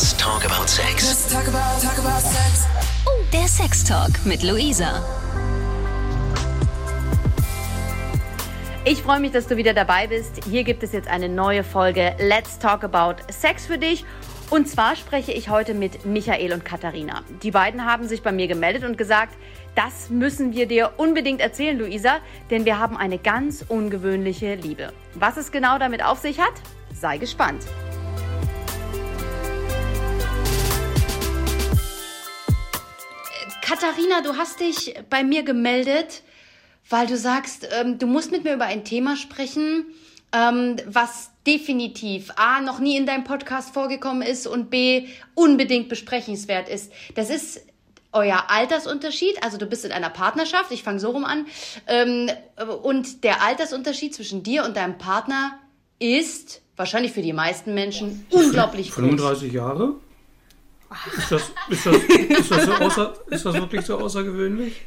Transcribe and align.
Let's 0.00 0.16
talk 0.16 0.46
about 0.46 0.66
sex. 0.66 1.06
Let's 1.06 1.30
talk 1.30 1.46
about, 1.46 1.78
talk 1.82 1.98
about 1.98 2.22
sex. 2.22 2.66
Oh, 3.04 3.22
der 3.34 3.46
Sextalk 3.46 4.24
mit 4.24 4.42
Luisa. 4.42 5.04
Ich 8.86 9.02
freue 9.02 9.20
mich, 9.20 9.32
dass 9.32 9.46
du 9.46 9.58
wieder 9.58 9.74
dabei 9.74 10.06
bist. 10.06 10.42
Hier 10.48 10.64
gibt 10.64 10.82
es 10.82 10.92
jetzt 10.92 11.06
eine 11.06 11.28
neue 11.28 11.62
Folge 11.62 12.16
Let's 12.18 12.58
Talk 12.58 12.82
About 12.82 13.16
Sex 13.30 13.66
für 13.66 13.76
dich. 13.76 14.06
Und 14.48 14.68
zwar 14.68 14.96
spreche 14.96 15.32
ich 15.32 15.50
heute 15.50 15.74
mit 15.74 16.06
Michael 16.06 16.54
und 16.54 16.64
Katharina. 16.64 17.20
Die 17.42 17.50
beiden 17.50 17.84
haben 17.84 18.08
sich 18.08 18.22
bei 18.22 18.32
mir 18.32 18.48
gemeldet 18.48 18.84
und 18.84 18.96
gesagt, 18.96 19.36
das 19.74 20.08
müssen 20.08 20.54
wir 20.54 20.64
dir 20.64 20.92
unbedingt 20.96 21.42
erzählen, 21.42 21.78
Luisa, 21.78 22.20
denn 22.50 22.64
wir 22.64 22.78
haben 22.78 22.96
eine 22.96 23.18
ganz 23.18 23.66
ungewöhnliche 23.68 24.54
Liebe. 24.54 24.94
Was 25.12 25.36
es 25.36 25.52
genau 25.52 25.78
damit 25.78 26.02
auf 26.02 26.20
sich 26.20 26.40
hat? 26.40 26.54
Sei 26.94 27.18
gespannt. 27.18 27.66
Katharina, 33.70 34.20
du 34.20 34.36
hast 34.36 34.58
dich 34.58 34.96
bei 35.10 35.22
mir 35.22 35.44
gemeldet, 35.44 36.24
weil 36.88 37.06
du 37.06 37.16
sagst, 37.16 37.68
ähm, 37.70 38.00
du 38.00 38.08
musst 38.08 38.32
mit 38.32 38.42
mir 38.42 38.54
über 38.54 38.64
ein 38.64 38.82
Thema 38.82 39.14
sprechen, 39.14 39.86
ähm, 40.32 40.74
was 40.86 41.30
definitiv 41.46 42.32
A, 42.34 42.60
noch 42.60 42.80
nie 42.80 42.96
in 42.96 43.06
deinem 43.06 43.22
Podcast 43.22 43.72
vorgekommen 43.72 44.22
ist 44.22 44.48
und 44.48 44.70
B, 44.70 45.06
unbedingt 45.36 45.88
besprechenswert 45.88 46.68
ist. 46.68 46.92
Das 47.14 47.30
ist 47.30 47.64
euer 48.10 48.46
Altersunterschied, 48.48 49.40
also 49.44 49.56
du 49.56 49.66
bist 49.66 49.84
in 49.84 49.92
einer 49.92 50.10
Partnerschaft, 50.10 50.72
ich 50.72 50.82
fange 50.82 50.98
so 50.98 51.10
rum 51.10 51.24
an, 51.24 51.46
ähm, 51.86 52.28
und 52.82 53.22
der 53.22 53.40
Altersunterschied 53.40 54.16
zwischen 54.16 54.42
dir 54.42 54.64
und 54.64 54.76
deinem 54.76 54.98
Partner 54.98 55.60
ist 56.00 56.60
wahrscheinlich 56.74 57.12
für 57.12 57.22
die 57.22 57.32
meisten 57.32 57.72
Menschen 57.74 58.26
unglaublich 58.30 58.88
groß. 58.88 58.96
35 58.96 59.52
Jahre? 59.52 59.94
Ist 61.16 61.30
das, 61.30 61.52
ist, 61.68 61.86
das, 61.86 61.96
ist, 61.96 62.50
das 62.50 62.64
so 62.64 62.72
außer, 62.72 63.14
ist 63.28 63.46
das 63.46 63.54
wirklich 63.54 63.86
so 63.86 63.98
außergewöhnlich? 63.98 64.82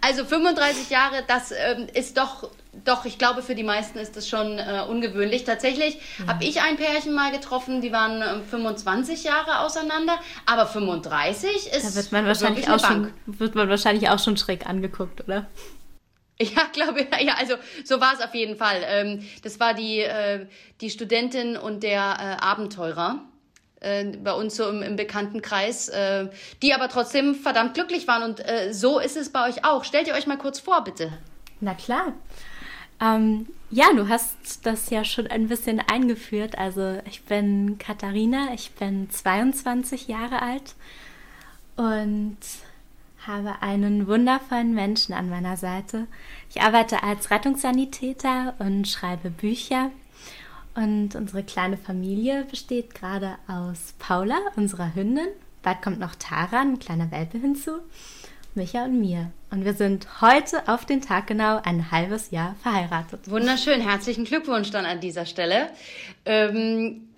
Also 0.00 0.24
35 0.24 0.90
Jahre, 0.90 1.22
das 1.28 1.52
ähm, 1.52 1.86
ist 1.94 2.16
doch, 2.16 2.50
doch, 2.84 3.04
ich 3.04 3.18
glaube, 3.18 3.42
für 3.42 3.54
die 3.54 3.62
meisten 3.62 3.98
ist 3.98 4.16
das 4.16 4.28
schon 4.28 4.58
äh, 4.58 4.84
ungewöhnlich. 4.88 5.44
Tatsächlich 5.44 5.98
Mhm. 6.18 6.26
habe 6.26 6.44
ich 6.44 6.60
ein 6.60 6.76
Pärchen 6.76 7.14
mal 7.14 7.30
getroffen, 7.30 7.80
die 7.80 7.92
waren 7.92 8.20
ähm, 8.20 8.44
25 8.44 9.22
Jahre 9.24 9.60
auseinander, 9.60 10.18
aber 10.44 10.66
35 10.66 11.68
ist 11.72 11.84
Da 11.84 11.94
wird 11.94 12.10
man 12.10 12.26
wahrscheinlich 12.26 12.68
auch 12.68 12.80
schon, 12.84 13.12
wird 13.26 13.54
man 13.54 13.68
wahrscheinlich 13.68 14.08
auch 14.08 14.18
schon 14.18 14.36
schräg 14.36 14.66
angeguckt, 14.66 15.20
oder? 15.22 15.46
Ja, 16.40 16.64
glaube 16.72 17.06
ja, 17.20 17.34
also 17.38 17.54
so 17.84 18.00
war 18.00 18.14
es 18.14 18.20
auf 18.24 18.34
jeden 18.34 18.56
Fall. 18.56 18.82
Ähm, 18.84 19.24
das 19.44 19.60
war 19.60 19.74
die, 19.74 20.00
äh, 20.00 20.46
die 20.80 20.90
Studentin 20.90 21.56
und 21.56 21.82
der 21.84 22.00
äh, 22.40 22.42
Abenteurer 22.42 23.20
äh, 23.82 24.04
bei 24.04 24.32
uns 24.32 24.56
so 24.56 24.68
im, 24.68 24.82
im 24.82 24.96
Bekanntenkreis, 24.96 25.88
äh, 25.88 26.28
die 26.62 26.74
aber 26.74 26.88
trotzdem 26.88 27.34
verdammt 27.34 27.74
glücklich 27.74 28.08
waren. 28.08 28.22
Und 28.22 28.40
äh, 28.40 28.72
so 28.72 28.98
ist 28.98 29.16
es 29.16 29.30
bei 29.30 29.48
euch 29.48 29.64
auch. 29.64 29.84
Stellt 29.84 30.08
ihr 30.08 30.14
euch 30.14 30.26
mal 30.26 30.38
kurz 30.38 30.60
vor, 30.60 30.84
bitte. 30.84 31.12
Na 31.60 31.74
klar. 31.74 32.12
Ähm, 33.00 33.46
ja, 33.70 33.86
du 33.94 34.08
hast 34.08 34.64
das 34.64 34.90
ja 34.90 35.04
schon 35.04 35.26
ein 35.26 35.48
bisschen 35.48 35.80
eingeführt. 35.80 36.56
Also 36.58 37.00
ich 37.06 37.24
bin 37.24 37.78
Katharina, 37.78 38.54
ich 38.54 38.72
bin 38.72 39.10
22 39.10 40.08
Jahre 40.08 40.42
alt 40.42 40.74
und 41.76 42.38
habe 43.26 43.62
einen 43.62 44.06
wundervollen 44.06 44.74
Menschen 44.74 45.14
an 45.14 45.28
meiner 45.28 45.56
Seite. 45.56 46.06
Ich 46.50 46.60
arbeite 46.60 47.02
als 47.02 47.30
Rettungssanitäter 47.30 48.54
und 48.58 48.86
schreibe 48.88 49.30
Bücher. 49.30 49.90
Und 50.74 51.14
unsere 51.14 51.42
kleine 51.42 51.76
Familie 51.76 52.44
besteht 52.44 52.94
gerade 52.94 53.36
aus 53.46 53.94
Paula, 53.98 54.38
unserer 54.56 54.94
Hündin. 54.94 55.28
Bald 55.62 55.82
kommt 55.82 56.00
noch 56.00 56.14
Tara, 56.14 56.60
ein 56.60 56.78
kleiner 56.78 57.10
Welpe 57.10 57.38
hinzu. 57.38 57.72
Micha 58.54 58.84
und 58.84 59.00
mir. 59.00 59.30
Und 59.50 59.64
wir 59.64 59.74
sind 59.74 60.20
heute 60.20 60.68
auf 60.68 60.84
den 60.84 61.00
Tag 61.00 61.26
genau 61.26 61.60
ein 61.62 61.90
halbes 61.90 62.30
Jahr 62.30 62.54
verheiratet. 62.62 63.30
Wunderschön. 63.30 63.80
Herzlichen 63.80 64.24
Glückwunsch 64.24 64.70
dann 64.70 64.84
an 64.84 65.00
dieser 65.00 65.24
Stelle. 65.24 65.70
Ähm, 66.24 67.08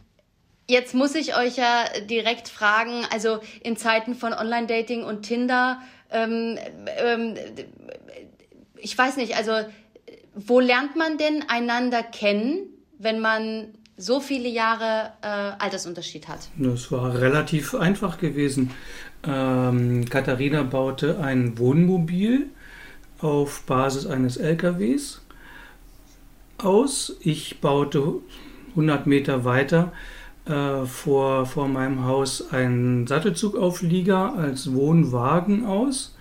jetzt 0.68 0.94
muss 0.94 1.14
ich 1.14 1.36
euch 1.36 1.56
ja 1.56 1.84
direkt 2.08 2.48
fragen, 2.48 3.04
also 3.12 3.40
in 3.62 3.76
Zeiten 3.76 4.14
von 4.14 4.32
Online-Dating 4.32 5.04
und 5.04 5.22
Tinder, 5.22 5.80
ähm, 6.10 6.58
ähm, 6.98 7.34
ich 8.76 8.96
weiß 8.96 9.16
nicht, 9.16 9.36
also 9.36 9.52
wo 10.34 10.60
lernt 10.60 10.96
man 10.96 11.18
denn 11.18 11.48
einander 11.48 12.02
kennen, 12.02 12.73
wenn 12.98 13.20
man 13.20 13.68
so 13.96 14.20
viele 14.20 14.48
Jahre 14.48 15.12
äh, 15.22 15.26
Altersunterschied 15.26 16.28
hat? 16.28 16.48
Das 16.56 16.90
war 16.90 17.14
relativ 17.20 17.74
einfach 17.74 18.18
gewesen. 18.18 18.70
Ähm, 19.26 20.04
Katharina 20.08 20.62
baute 20.64 21.20
ein 21.20 21.58
Wohnmobil 21.58 22.46
auf 23.20 23.62
Basis 23.62 24.06
eines 24.06 24.36
LKWs 24.36 25.22
aus. 26.58 27.16
Ich 27.20 27.60
baute 27.60 28.14
100 28.70 29.06
Meter 29.06 29.44
weiter 29.44 29.92
äh, 30.46 30.84
vor, 30.84 31.46
vor 31.46 31.68
meinem 31.68 32.04
Haus 32.04 32.52
einen 32.52 33.06
Sattelzugauflieger 33.06 34.34
als 34.34 34.72
Wohnwagen 34.74 35.64
aus. 35.64 36.16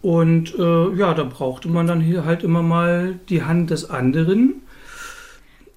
Und 0.00 0.54
äh, 0.58 0.94
ja, 0.94 1.14
da 1.14 1.24
brauchte 1.24 1.68
man 1.68 1.86
dann 1.86 2.00
hier 2.00 2.24
halt 2.24 2.42
immer 2.42 2.62
mal 2.62 3.18
die 3.28 3.44
Hand 3.44 3.70
des 3.70 3.88
anderen. 3.88 4.62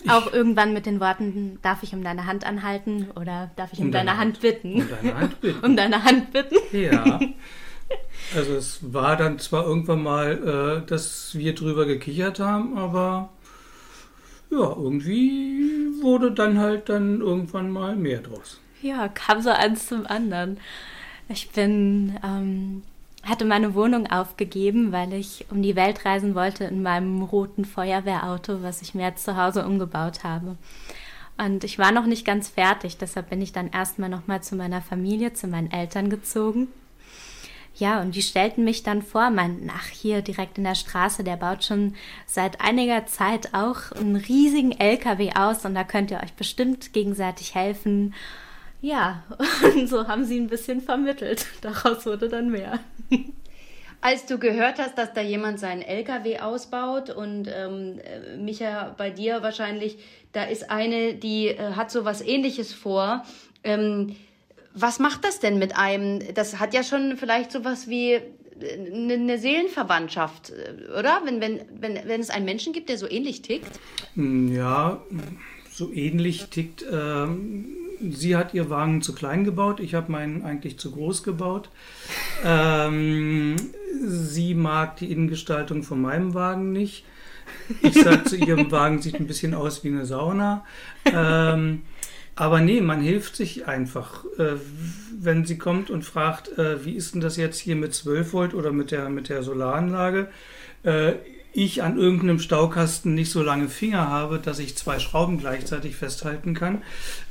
Auch 0.09 0.31
irgendwann 0.31 0.73
mit 0.73 0.85
den 0.85 0.99
Worten, 0.99 1.59
darf 1.61 1.83
ich 1.83 1.93
um 1.93 2.03
deine 2.03 2.25
Hand 2.25 2.45
anhalten 2.45 3.07
oder 3.15 3.51
darf 3.55 3.73
ich 3.73 3.79
um, 3.79 3.85
Um 3.85 3.91
deine, 3.91 4.07
deine 4.11 4.19
Hand 4.19 4.33
Hand. 4.35 4.41
bitten? 4.41 4.81
Um 4.81 4.87
deine 4.89 5.15
Hand 5.19 5.41
bitten. 5.41 5.65
um 5.65 5.75
deine 5.75 6.03
Hand 6.03 6.31
bitten. 6.33 6.55
Ja. 6.71 7.19
Also 8.35 8.53
es 8.55 8.79
war 8.93 9.15
dann 9.15 9.37
zwar 9.39 9.65
irgendwann 9.65 10.01
mal, 10.03 10.81
äh, 10.83 10.87
dass 10.87 11.35
wir 11.37 11.53
drüber 11.53 11.85
gekichert 11.85 12.39
haben, 12.39 12.77
aber 12.77 13.29
ja, 14.49 14.57
irgendwie 14.75 15.91
wurde 16.01 16.31
dann 16.31 16.59
halt 16.59 16.89
dann 16.89 17.21
irgendwann 17.21 17.69
mal 17.71 17.95
mehr 17.95 18.19
draus. 18.21 18.59
Ja, 18.81 19.07
kam 19.07 19.41
so 19.41 19.49
eins 19.51 19.87
zum 19.87 20.05
anderen. 20.05 20.59
Ich 21.29 21.49
bin, 21.51 22.17
ähm, 22.23 22.83
hatte 23.25 23.45
meine 23.45 23.73
Wohnung 23.73 24.07
aufgegeben, 24.07 24.91
weil 24.91 25.13
ich 25.13 25.45
um 25.49 25.61
die 25.61 25.75
Welt 25.75 26.05
reisen 26.05 26.35
wollte 26.35 26.65
in 26.65 26.83
meinem 26.83 27.21
roten 27.23 27.65
Feuerwehrauto, 27.65 28.61
was 28.61 28.81
ich 28.81 28.93
mir 28.93 29.15
zu 29.15 29.35
Hause 29.35 29.65
umgebaut 29.65 30.23
habe. 30.23 30.57
Und 31.37 31.63
ich 31.63 31.77
war 31.77 31.91
noch 31.91 32.05
nicht 32.05 32.25
ganz 32.25 32.47
fertig, 32.49 32.97
deshalb 32.97 33.29
bin 33.29 33.41
ich 33.41 33.51
dann 33.51 33.69
erstmal 33.71 34.09
nochmal 34.09 34.41
zu 34.41 34.55
meiner 34.55 34.81
Familie, 34.81 35.33
zu 35.33 35.47
meinen 35.47 35.71
Eltern 35.71 36.09
gezogen. 36.09 36.67
Ja, 37.77 37.99
und 37.99 38.15
die 38.15 38.21
stellten 38.21 38.63
mich 38.63 38.83
dann 38.83 39.01
vor, 39.01 39.29
meinten, 39.31 39.69
ach, 39.69 39.87
hier 39.87 40.21
direkt 40.21 40.57
in 40.57 40.63
der 40.63 40.75
Straße, 40.75 41.25
der 41.25 41.35
baut 41.35 41.65
schon 41.65 41.93
seit 42.25 42.61
einiger 42.61 43.05
Zeit 43.05 43.53
auch 43.53 43.91
einen 43.91 44.15
riesigen 44.15 44.71
LKW 44.71 45.33
aus 45.35 45.65
und 45.65 45.75
da 45.75 45.83
könnt 45.83 46.09
ihr 46.09 46.21
euch 46.23 46.33
bestimmt 46.33 46.93
gegenseitig 46.93 47.53
helfen. 47.53 48.13
Ja, 48.81 49.23
und 49.75 49.87
so 49.87 50.07
haben 50.07 50.25
sie 50.25 50.39
ein 50.39 50.47
bisschen 50.47 50.81
vermittelt. 50.81 51.45
Daraus 51.61 52.05
wurde 52.05 52.29
dann 52.29 52.49
mehr. 52.51 52.79
Als 54.01 54.25
du 54.27 54.37
gehört 54.37 54.77
hast, 54.77 54.97
dass 54.97 55.13
da 55.13 55.21
jemand 55.21 55.59
seinen 55.59 55.81
LKW 55.81 56.39
ausbaut 56.39 57.09
und 57.09 57.47
ähm, 57.47 57.99
äh, 57.99 58.37
Micha 58.37 58.93
bei 58.97 59.09
dir 59.09 59.41
wahrscheinlich, 59.41 59.97
da 60.31 60.43
ist 60.43 60.69
eine, 60.69 61.15
die 61.15 61.47
äh, 61.47 61.71
hat 61.75 61.89
so 61.89 62.05
was 62.05 62.21
ähnliches 62.21 62.73
vor. 62.73 63.25
Ähm, 63.63 64.15
was 64.75 64.99
macht 64.99 65.23
das 65.23 65.39
denn 65.39 65.57
mit 65.57 65.75
einem? 65.77 66.19
Das 66.35 66.59
hat 66.59 66.73
ja 66.73 66.83
schon 66.83 67.17
vielleicht 67.17 67.51
sowas 67.51 67.87
wie 67.87 68.19
eine 68.61 69.13
eine 69.15 69.37
Seelenverwandtschaft, 69.39 70.51
äh, 70.51 70.91
oder? 70.99 71.21
Wenn, 71.23 71.41
wenn, 71.41 71.61
wenn, 71.79 71.99
wenn 72.07 72.21
es 72.21 72.29
einen 72.29 72.45
Menschen 72.45 72.73
gibt, 72.73 72.89
der 72.89 72.97
so 72.99 73.09
ähnlich 73.09 73.41
tickt. 73.41 73.79
Hm, 74.15 74.53
Ja, 74.53 75.01
so 75.71 75.91
ähnlich 75.91 76.45
tickt. 76.49 76.85
Ähm, 76.91 77.75
sie 78.11 78.35
hat 78.35 78.53
ihr 78.53 78.69
Wagen 78.69 79.01
zu 79.01 79.13
klein 79.13 79.43
gebaut, 79.43 79.79
ich 79.79 79.93
habe 79.93 80.11
meinen 80.11 80.43
eigentlich 80.43 80.77
zu 80.79 80.91
groß 80.91 81.23
gebaut. 81.23 81.69
Ähm, 82.47 83.55
sie 84.05 84.53
mag 84.53 84.97
die 84.97 85.11
Innengestaltung 85.11 85.81
von 85.83 86.01
meinem 86.01 86.33
Wagen 86.33 86.71
nicht. 86.71 87.05
Ich 87.81 87.95
sage 87.95 88.23
zu 88.25 88.35
ihrem 88.35 88.69
Wagen, 88.71 89.01
sieht 89.01 89.15
ein 89.15 89.25
bisschen 89.25 89.53
aus 89.55 89.83
wie 89.83 89.87
eine 89.87 90.05
Sauna. 90.05 90.63
Ähm, 91.05 91.83
aber 92.35 92.59
nee, 92.59 92.81
man 92.81 93.01
hilft 93.01 93.35
sich 93.35 93.67
einfach. 93.67 94.25
Äh, 94.37 94.57
wenn 95.17 95.45
sie 95.45 95.57
kommt 95.57 95.89
und 95.89 96.03
fragt, 96.03 96.57
äh, 96.57 96.85
wie 96.85 96.93
ist 96.93 97.15
denn 97.15 97.21
das 97.21 97.37
jetzt 97.37 97.57
hier 97.59 97.75
mit 97.75 97.93
12 97.93 98.33
Volt 98.33 98.53
oder 98.53 98.71
mit 98.71 98.91
der, 98.91 99.09
mit 99.09 99.29
der 99.29 99.41
Solaranlage, 99.41 100.27
äh, 100.83 101.13
ich 101.55 101.83
an 101.83 101.97
irgendeinem 101.97 102.39
Staukasten 102.39 103.15
nicht 103.15 103.31
so 103.31 103.41
lange 103.41 103.69
Finger 103.69 104.09
habe, 104.09 104.39
dass 104.39 104.59
ich 104.59 104.75
zwei 104.75 104.99
Schrauben 104.99 105.37
gleichzeitig 105.37 105.95
festhalten 105.95 106.53
kann, 106.53 106.79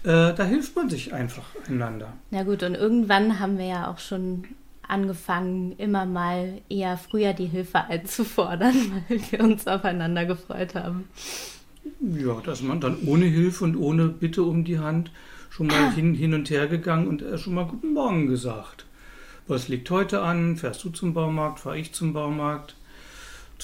äh, 0.03 0.33
da 0.33 0.45
hilft 0.45 0.75
man 0.77 0.89
sich 0.89 1.13
einfach 1.13 1.45
einander. 1.69 2.15
Na 2.31 2.43
gut, 2.43 2.63
und 2.63 2.75
irgendwann 2.75 3.39
haben 3.39 3.59
wir 3.59 3.67
ja 3.67 3.91
auch 3.91 3.99
schon 3.99 4.45
angefangen, 4.89 5.75
immer 5.77 6.07
mal 6.07 6.63
eher 6.71 6.97
früher 6.97 7.35
die 7.35 7.47
Hilfe 7.47 7.85
einzufordern, 7.85 8.75
weil 9.09 9.21
wir 9.31 9.41
uns 9.41 9.67
aufeinander 9.67 10.25
gefreut 10.25 10.75
haben. 10.75 11.05
Ja, 12.01 12.41
dass 12.41 12.63
man 12.63 12.81
dann 12.81 12.97
ohne 13.05 13.27
Hilfe 13.27 13.65
und 13.65 13.77
ohne 13.77 14.09
Bitte 14.09 14.43
um 14.43 14.65
die 14.65 14.79
Hand 14.79 15.11
schon 15.51 15.67
mal 15.67 15.93
hin, 15.93 16.15
hin 16.15 16.33
und 16.33 16.49
her 16.49 16.67
gegangen 16.67 17.09
und 17.09 17.21
äh, 17.21 17.37
schon 17.37 17.55
mal 17.55 17.67
Guten 17.67 17.93
Morgen 17.93 18.27
gesagt. 18.27 18.87
Was 19.47 19.69
liegt 19.69 19.91
heute 19.91 20.23
an? 20.23 20.57
Fährst 20.57 20.83
du 20.83 20.89
zum 20.89 21.13
Baumarkt? 21.13 21.61
Fahre 21.61 21.79
ich 21.79 21.93
zum 21.93 22.15
Baumarkt? 22.15 22.75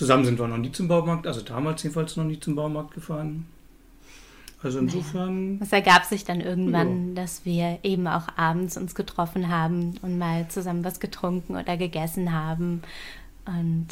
Zusammen 0.00 0.24
sind 0.24 0.38
wir 0.38 0.48
noch 0.48 0.56
nie 0.56 0.72
zum 0.72 0.88
Baumarkt, 0.88 1.26
also 1.26 1.42
damals 1.42 1.82
jedenfalls 1.82 2.16
noch 2.16 2.24
nie 2.24 2.40
zum 2.40 2.56
Baumarkt 2.56 2.94
gefahren. 2.94 3.44
Also 4.62 4.78
insofern. 4.78 5.60
Es 5.60 5.72
ergab 5.72 6.06
sich 6.06 6.24
dann 6.24 6.40
irgendwann, 6.40 7.08
ja. 7.08 7.22
dass 7.22 7.44
wir 7.44 7.80
eben 7.82 8.06
auch 8.06 8.26
abends 8.34 8.78
uns 8.78 8.94
getroffen 8.94 9.50
haben 9.50 9.98
und 10.00 10.16
mal 10.16 10.48
zusammen 10.48 10.84
was 10.84 11.00
getrunken 11.00 11.54
oder 11.54 11.76
gegessen 11.76 12.32
haben. 12.32 12.80
Und 13.44 13.88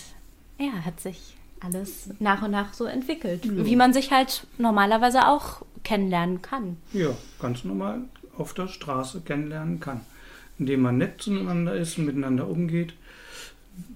ja, 0.59 0.73
hat 0.83 0.99
sich 0.99 1.37
alles 1.61 2.09
nach 2.21 2.41
und 2.41 2.53
nach 2.53 2.73
so 2.73 2.87
entwickelt, 2.87 3.45
ja. 3.45 3.67
wie 3.67 3.77
man 3.77 3.93
sich 3.93 4.11
halt 4.11 4.47
normalerweise 4.57 5.29
auch 5.29 5.61
kennenlernen 5.85 6.41
kann. 6.41 6.79
Ja, 6.95 7.11
ganz 7.39 7.65
normal 7.65 8.01
auf 8.35 8.55
der 8.55 8.69
Straße 8.69 9.21
kennenlernen 9.21 9.79
kann, 9.79 10.01
indem 10.59 10.81
man 10.81 10.97
nett 10.97 11.21
zueinander 11.21 11.75
ist 11.75 11.99
und 11.99 12.07
miteinander 12.07 12.49
umgeht. 12.49 12.95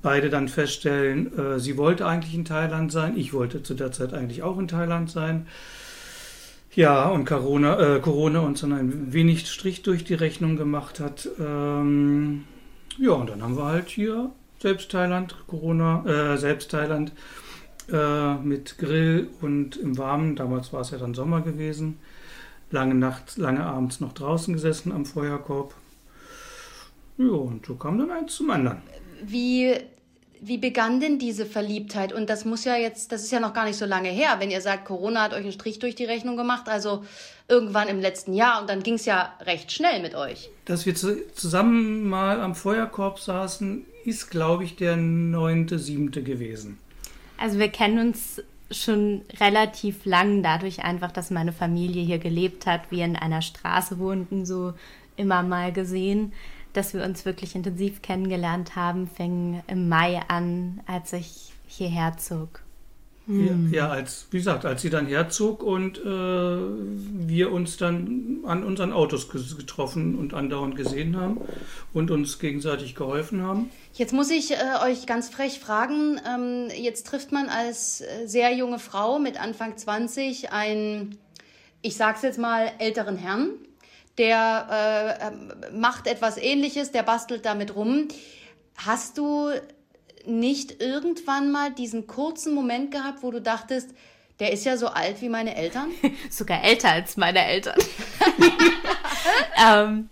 Beide 0.03 0.31
dann 0.31 0.49
feststellen, 0.49 1.39
äh, 1.39 1.61
sie 1.61 1.77
wollte 1.77 2.07
eigentlich 2.07 2.35
in 2.35 2.45
Thailand 2.45 2.91
sein, 2.93 3.17
ich 3.17 3.33
wollte 3.33 3.63
zu 3.63 3.75
der 3.75 3.93
Zeit 3.93 4.15
eigentlich 4.15 4.43
auch 4.43 4.59
in 4.59 4.69
Thailand 4.69 5.11
sein. 5.11 5.47
Ja, 6.75 7.09
und 7.09 7.27
Corona, 7.27 7.97
äh, 7.97 8.01
Corona 8.01 8.41
uns 8.41 8.63
dann 8.63 8.73
ein 8.73 9.13
wenig 9.13 9.49
Strich 9.51 9.83
durch 9.83 10.05
die 10.05 10.15
Rechnung 10.15 10.57
gemacht 10.57 11.01
hat. 11.01 11.29
Ähm, 11.39 12.45
ja, 12.99 13.13
und 13.13 13.29
dann 13.29 13.43
haben 13.43 13.57
wir 13.57 13.67
halt 13.67 13.89
hier 13.91 14.31
selbst 14.59 14.91
Thailand, 14.91 15.37
Corona, 15.49 16.05
äh, 16.07 16.39
selbst 16.39 16.71
Thailand 16.71 17.13
äh, 17.91 18.35
mit 18.37 18.79
Grill 18.79 19.29
und 19.43 19.77
im 19.77 19.99
Warmen. 19.99 20.35
Damals 20.35 20.73
war 20.73 20.81
es 20.81 20.93
ja 20.93 20.99
dann 20.99 21.15
Sommer 21.15 21.43
gewesen. 21.43 21.99
Lange 22.71 22.95
Nacht, 22.95 23.37
lange 23.37 23.65
abends 23.65 24.01
noch 24.01 24.15
draußen 24.15 24.55
gesessen 24.55 24.93
am 24.93 25.05
Feuerkorb. 25.05 25.75
Ja, 27.19 27.27
und 27.27 27.67
so 27.67 27.75
kam 27.75 27.99
dann 27.99 28.11
eins 28.11 28.37
zum 28.37 28.51
anderen. 28.51 28.79
Wie 29.23 29.77
wie 30.45 30.59
begann 30.59 30.99
denn 30.99 31.21
diese 31.21 31.47
Verliebtheit? 31.47 32.13
Und 32.13 32.29
das 32.29 32.45
muss 32.45 32.65
ja 32.65 32.77
jetzt, 32.77 33.13
das 33.13 33.23
ist 33.23 33.31
ja 33.31 33.39
noch 33.39 33.55
gar 33.55 33.65
nicht 33.65 33.79
so 33.79 33.87
lange 33.87 34.09
her, 34.09 34.37
wenn 34.41 34.51
ihr 34.51 34.61
sagt, 34.61 34.87
Corona 34.87 35.23
hat 35.23 35.35
euch 35.35 35.43
einen 35.43 35.53
Strich 35.53 35.79
durch 35.79 35.95
die 35.95 36.05
Rechnung 36.05 36.37
gemacht, 36.37 36.69
also 36.69 37.05
irgendwann 37.47 37.87
im 37.87 38.01
letzten 38.01 38.35
Jahr 38.35 38.61
und 38.61 38.69
dann 38.69 38.83
ging 38.83 38.95
es 38.95 39.05
ja 39.05 39.33
recht 39.43 39.71
schnell 39.71 40.03
mit 40.03 40.17
euch. 40.17 40.51
Dass 40.65 40.85
wir 40.85 40.97
zusammen 40.97 42.09
mal 42.09 42.41
am 42.41 42.57
Feuerkorb 42.57 43.21
saßen, 43.21 43.87
ist, 44.05 44.33
glaube 44.33 44.65
ich, 44.65 44.75
der 44.75 44.97
neunte, 44.97 45.79
siebte 45.79 46.25
gewesen. 46.25 46.77
Also 47.39 47.61
wir 47.61 47.69
kennen 47.69 48.09
uns 48.09 48.43
schon 48.73 49.23
relativ 49.39 50.05
lang, 50.07 50.43
dadurch 50.43 50.83
einfach, 50.83 51.13
dass 51.13 51.31
meine 51.31 51.53
Familie 51.53 52.03
hier 52.03 52.19
gelebt 52.19 52.67
hat, 52.67 52.91
wir 52.91 53.05
in 53.05 53.15
einer 53.15 53.43
Straße 53.43 54.01
wohnten, 54.01 54.45
so 54.45 54.73
immer 55.15 55.45
mal 55.45 55.73
gesehen 55.73 56.33
dass 56.73 56.95
wir 56.95 57.05
uns 57.05 57.25
wirklich 57.25 57.55
intensiv 57.55 58.03
kennengelernt 58.03 58.77
haben, 58.77 59.09
fing 59.09 59.63
im 59.67 59.89
Mai 59.89 60.21
an, 60.29 60.81
als 60.87 61.13
ich 61.13 61.53
hierher 61.67 62.17
zog. 62.19 62.63
Hm. 63.27 63.73
Ja, 63.73 63.89
als, 63.89 64.27
wie 64.33 64.39
gesagt, 64.39 64.65
als 64.65 64.83
sie 64.83 64.91
dann 64.91 65.07
herzog 65.07 65.63
und 65.63 65.99
äh, 65.99 66.03
wir 66.05 67.53
uns 67.53 67.77
dann 67.77 68.41
an 68.45 68.65
unseren 68.65 68.93
Autos 68.93 69.29
getroffen 69.29 70.19
und 70.19 70.35
andauernd 70.35 70.75
gesehen 70.75 71.17
haben 71.17 71.41
und 71.93 72.11
uns 72.11 72.41
gegenseitig 72.41 72.97
geholfen 72.97 73.43
haben. 73.43 73.71
Jetzt 73.95 74.13
muss 74.13 74.29
ich 74.31 74.51
äh, 74.51 74.57
euch 74.85 75.07
ganz 75.07 75.29
frech 75.29 75.61
fragen, 75.61 76.21
ähm, 76.29 76.69
jetzt 76.77 77.07
trifft 77.07 77.31
man 77.31 77.49
als 77.49 78.01
äh, 78.01 78.27
sehr 78.27 78.53
junge 78.57 78.81
Frau 78.81 79.21
mit 79.21 79.41
Anfang 79.41 79.77
20 79.77 80.51
einen, 80.51 81.17
ich 81.81 81.97
sag's 81.97 82.23
jetzt 82.23 82.41
mal, 82.41 82.73
älteren 82.79 83.17
Herrn, 83.17 83.51
der 84.19 85.19
äh, 85.21 85.27
ähm, 85.29 85.81
macht 85.81 86.07
etwas 86.07 86.37
ähnliches, 86.37 86.93
der 86.93 87.03
bastelt 87.03 87.45
damit 87.45 87.75
rum. 87.75 88.09
Hast 88.77 89.19
du 89.19 89.51
nicht 90.27 90.81
irgendwann 90.81 91.51
mal 91.51 91.73
diesen 91.73 92.07
kurzen 92.07 92.55
Moment 92.55 92.91
gehabt, 92.91 93.23
wo 93.23 93.31
du 93.31 93.41
dachtest, 93.41 93.91
der 94.39 94.53
ist 94.53 94.65
ja 94.65 94.77
so 94.77 94.89
alt 94.89 95.21
wie 95.21 95.29
meine 95.29 95.55
Eltern? 95.57 95.91
Sogar 96.31 96.63
älter 96.63 96.91
als 96.91 97.17
meine 97.17 97.45
Eltern. 97.45 97.79
ähm, 99.67 100.11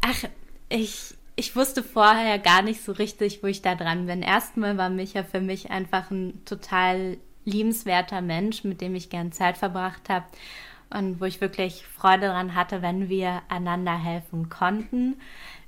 ach, 0.00 0.24
ich, 0.68 1.14
ich 1.36 1.54
wusste 1.54 1.82
vorher 1.82 2.38
gar 2.38 2.62
nicht 2.62 2.82
so 2.82 2.92
richtig, 2.92 3.42
wo 3.42 3.46
ich 3.46 3.62
da 3.62 3.74
dran 3.74 4.06
bin. 4.06 4.22
Erstmal 4.22 4.78
war 4.78 4.90
Micha 4.90 5.22
für 5.22 5.40
mich 5.40 5.70
einfach 5.70 6.10
ein 6.10 6.44
total 6.44 7.18
liebenswerter 7.44 8.20
Mensch, 8.20 8.64
mit 8.64 8.80
dem 8.80 8.94
ich 8.94 9.10
gern 9.10 9.32
Zeit 9.32 9.58
verbracht 9.58 10.08
habe 10.08 10.26
und 10.92 11.20
wo 11.20 11.24
ich 11.24 11.40
wirklich 11.40 11.84
Freude 11.86 12.26
daran 12.26 12.54
hatte, 12.54 12.82
wenn 12.82 13.08
wir 13.08 13.42
einander 13.48 13.96
helfen 13.96 14.48
konnten. 14.48 15.16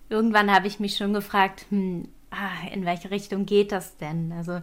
Irgendwann 0.08 0.52
habe 0.52 0.66
ich 0.66 0.80
mich 0.80 0.96
schon 0.96 1.12
gefragt, 1.12 1.66
hm, 1.70 2.08
ah, 2.30 2.68
in 2.72 2.84
welche 2.84 3.10
Richtung 3.10 3.46
geht 3.46 3.72
das 3.72 3.96
denn? 3.96 4.32
Also 4.32 4.60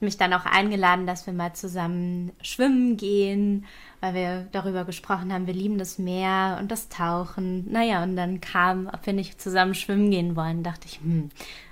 mich 0.00 0.16
dann 0.16 0.32
auch 0.32 0.46
eingeladen, 0.46 1.06
dass 1.06 1.26
wir 1.26 1.34
mal 1.34 1.52
zusammen 1.52 2.32
schwimmen 2.40 2.96
gehen, 2.96 3.66
weil 4.00 4.14
wir 4.14 4.48
darüber 4.52 4.84
gesprochen 4.84 5.32
haben, 5.32 5.46
wir 5.46 5.54
lieben 5.54 5.78
das 5.78 5.98
Meer 5.98 6.56
und 6.60 6.70
das 6.70 6.88
Tauchen. 6.88 7.70
Naja, 7.70 8.02
und 8.02 8.16
dann 8.16 8.40
kam, 8.40 8.88
ob 8.88 9.04
wir 9.04 9.12
nicht 9.12 9.40
zusammen 9.40 9.74
schwimmen 9.74 10.10
gehen 10.10 10.36
wollen, 10.36 10.62
dachte 10.62 10.86
ich, 10.86 11.00
hm, 11.00 11.28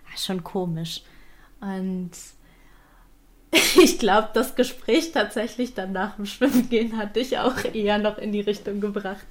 ah, 0.06 0.16
schon 0.16 0.44
komisch. 0.44 1.02
Und 1.60 2.10
ich 3.82 3.98
glaube, 3.98 4.28
das 4.34 4.54
Gespräch 4.54 5.12
tatsächlich 5.12 5.74
dann 5.74 5.92
nach 5.92 6.16
dem 6.16 6.26
Schwimmen 6.26 6.68
gehen 6.68 6.96
hat 6.96 7.16
dich 7.16 7.38
auch 7.38 7.64
eher 7.72 7.98
noch 7.98 8.18
in 8.18 8.32
die 8.32 8.40
Richtung 8.40 8.80
gebracht. 8.80 9.26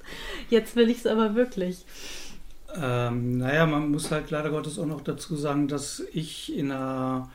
Jetzt 0.50 0.76
will 0.76 0.90
ich 0.90 0.98
es 0.98 1.06
aber 1.06 1.34
wirklich. 1.34 1.84
Ähm, 2.74 3.38
naja, 3.38 3.66
man 3.66 3.90
muss 3.90 4.10
halt 4.10 4.30
leider 4.30 4.50
Gottes 4.50 4.78
auch 4.78 4.86
noch 4.86 5.00
dazu 5.00 5.36
sagen, 5.36 5.68
dass 5.68 6.02
ich 6.12 6.54
in 6.56 6.70
einer 6.70 7.30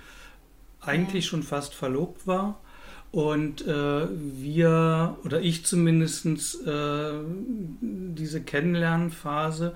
eigentlich 0.82 1.26
schon 1.26 1.44
fast 1.44 1.74
verlobt 1.74 2.28
war 2.28 2.60
und 3.12 3.66
äh, 3.66 4.08
wir 4.10 5.18
oder 5.24 5.42
ich 5.42 5.66
zumindest 5.66 6.26
äh, 6.66 7.14
diese 7.82 8.42
Kennenlernphase 8.42 9.76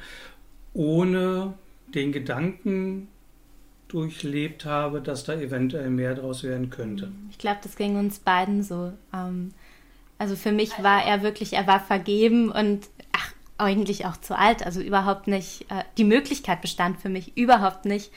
ohne 0.73 1.53
den 1.93 2.11
Gedanken 2.11 3.07
durchlebt 3.87 4.65
habe, 4.65 5.01
dass 5.01 5.23
da 5.23 5.33
eventuell 5.33 5.89
mehr 5.89 6.15
draus 6.15 6.43
werden 6.43 6.69
könnte. 6.69 7.11
Ich 7.31 7.37
glaube, 7.37 7.59
das 7.63 7.75
ging 7.75 7.97
uns 7.97 8.19
beiden 8.19 8.63
so. 8.63 8.93
Ähm, 9.13 9.53
also 10.17 10.35
für 10.35 10.51
mich 10.51 10.71
war 10.83 11.05
er 11.05 11.21
wirklich, 11.21 11.53
er 11.53 11.67
war 11.67 11.79
vergeben 11.79 12.51
und 12.51 12.87
ach, 13.11 13.33
eigentlich 13.57 14.05
auch 14.05 14.17
zu 14.17 14.37
alt. 14.37 14.65
Also 14.65 14.81
überhaupt 14.81 15.27
nicht, 15.27 15.69
äh, 15.69 15.83
die 15.97 16.03
Möglichkeit 16.03 16.61
bestand 16.61 16.99
für 16.99 17.09
mich 17.09 17.37
überhaupt 17.37 17.85
nicht, 17.85 18.11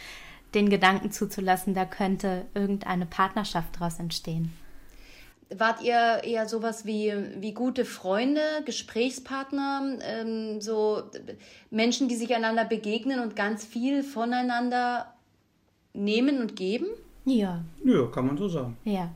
den 0.55 0.69
Gedanken 0.69 1.13
zuzulassen, 1.13 1.75
da 1.75 1.85
könnte 1.85 2.47
irgendeine 2.55 3.07
Partnerschaft 3.07 3.77
daraus 3.77 4.01
entstehen. 4.01 4.53
Wart 5.53 5.83
ihr 5.83 6.23
eher 6.25 6.49
sowas 6.49 6.87
wie, 6.87 7.13
wie 7.39 7.53
gute 7.53 7.85
Freunde, 7.85 8.41
Gesprächspartner, 8.65 9.99
ähm, 10.03 10.61
so 10.61 11.03
Menschen, 11.71 12.09
die 12.09 12.15
sich 12.15 12.35
einander 12.35 12.65
begegnen 12.65 13.21
und 13.21 13.35
ganz 13.35 13.65
viel 13.65 14.03
voneinander 14.05 15.13
nehmen 15.93 16.41
und 16.41 16.57
geben? 16.57 16.87
Ja. 17.25 17.65
Ja, 17.85 18.07
kann 18.07 18.27
man 18.27 18.37
so 18.37 18.49
sagen. 18.49 18.77
Ja. 18.85 19.11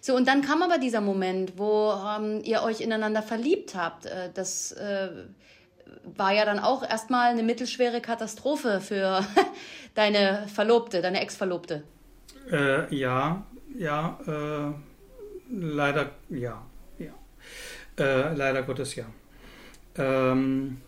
So, 0.00 0.14
und 0.14 0.26
dann 0.28 0.42
kam 0.42 0.62
aber 0.62 0.78
dieser 0.78 1.00
Moment, 1.00 1.54
wo 1.56 1.92
ähm, 1.92 2.42
ihr 2.44 2.62
euch 2.62 2.80
ineinander 2.80 3.22
verliebt 3.22 3.74
habt. 3.74 4.06
Äh, 4.06 4.30
das 4.34 4.72
äh, 4.72 5.10
war 6.04 6.32
ja 6.32 6.44
dann 6.44 6.58
auch 6.58 6.82
erstmal 6.82 7.30
eine 7.30 7.42
mittelschwere 7.42 8.00
Katastrophe 8.00 8.80
für 8.80 9.24
deine 9.94 10.46
Verlobte, 10.48 11.02
deine 11.02 11.20
Ex-Verlobte. 11.20 11.82
Äh, 12.50 12.94
ja, 12.94 13.46
ja, 13.78 14.18
äh, 14.26 15.54
leider, 15.54 16.10
ja, 16.28 16.62
ja. 16.98 17.12
Äh, 17.98 18.34
leider 18.34 18.62
Gottes, 18.62 18.94
ja. 18.96 19.04
Ähm, 19.96 20.80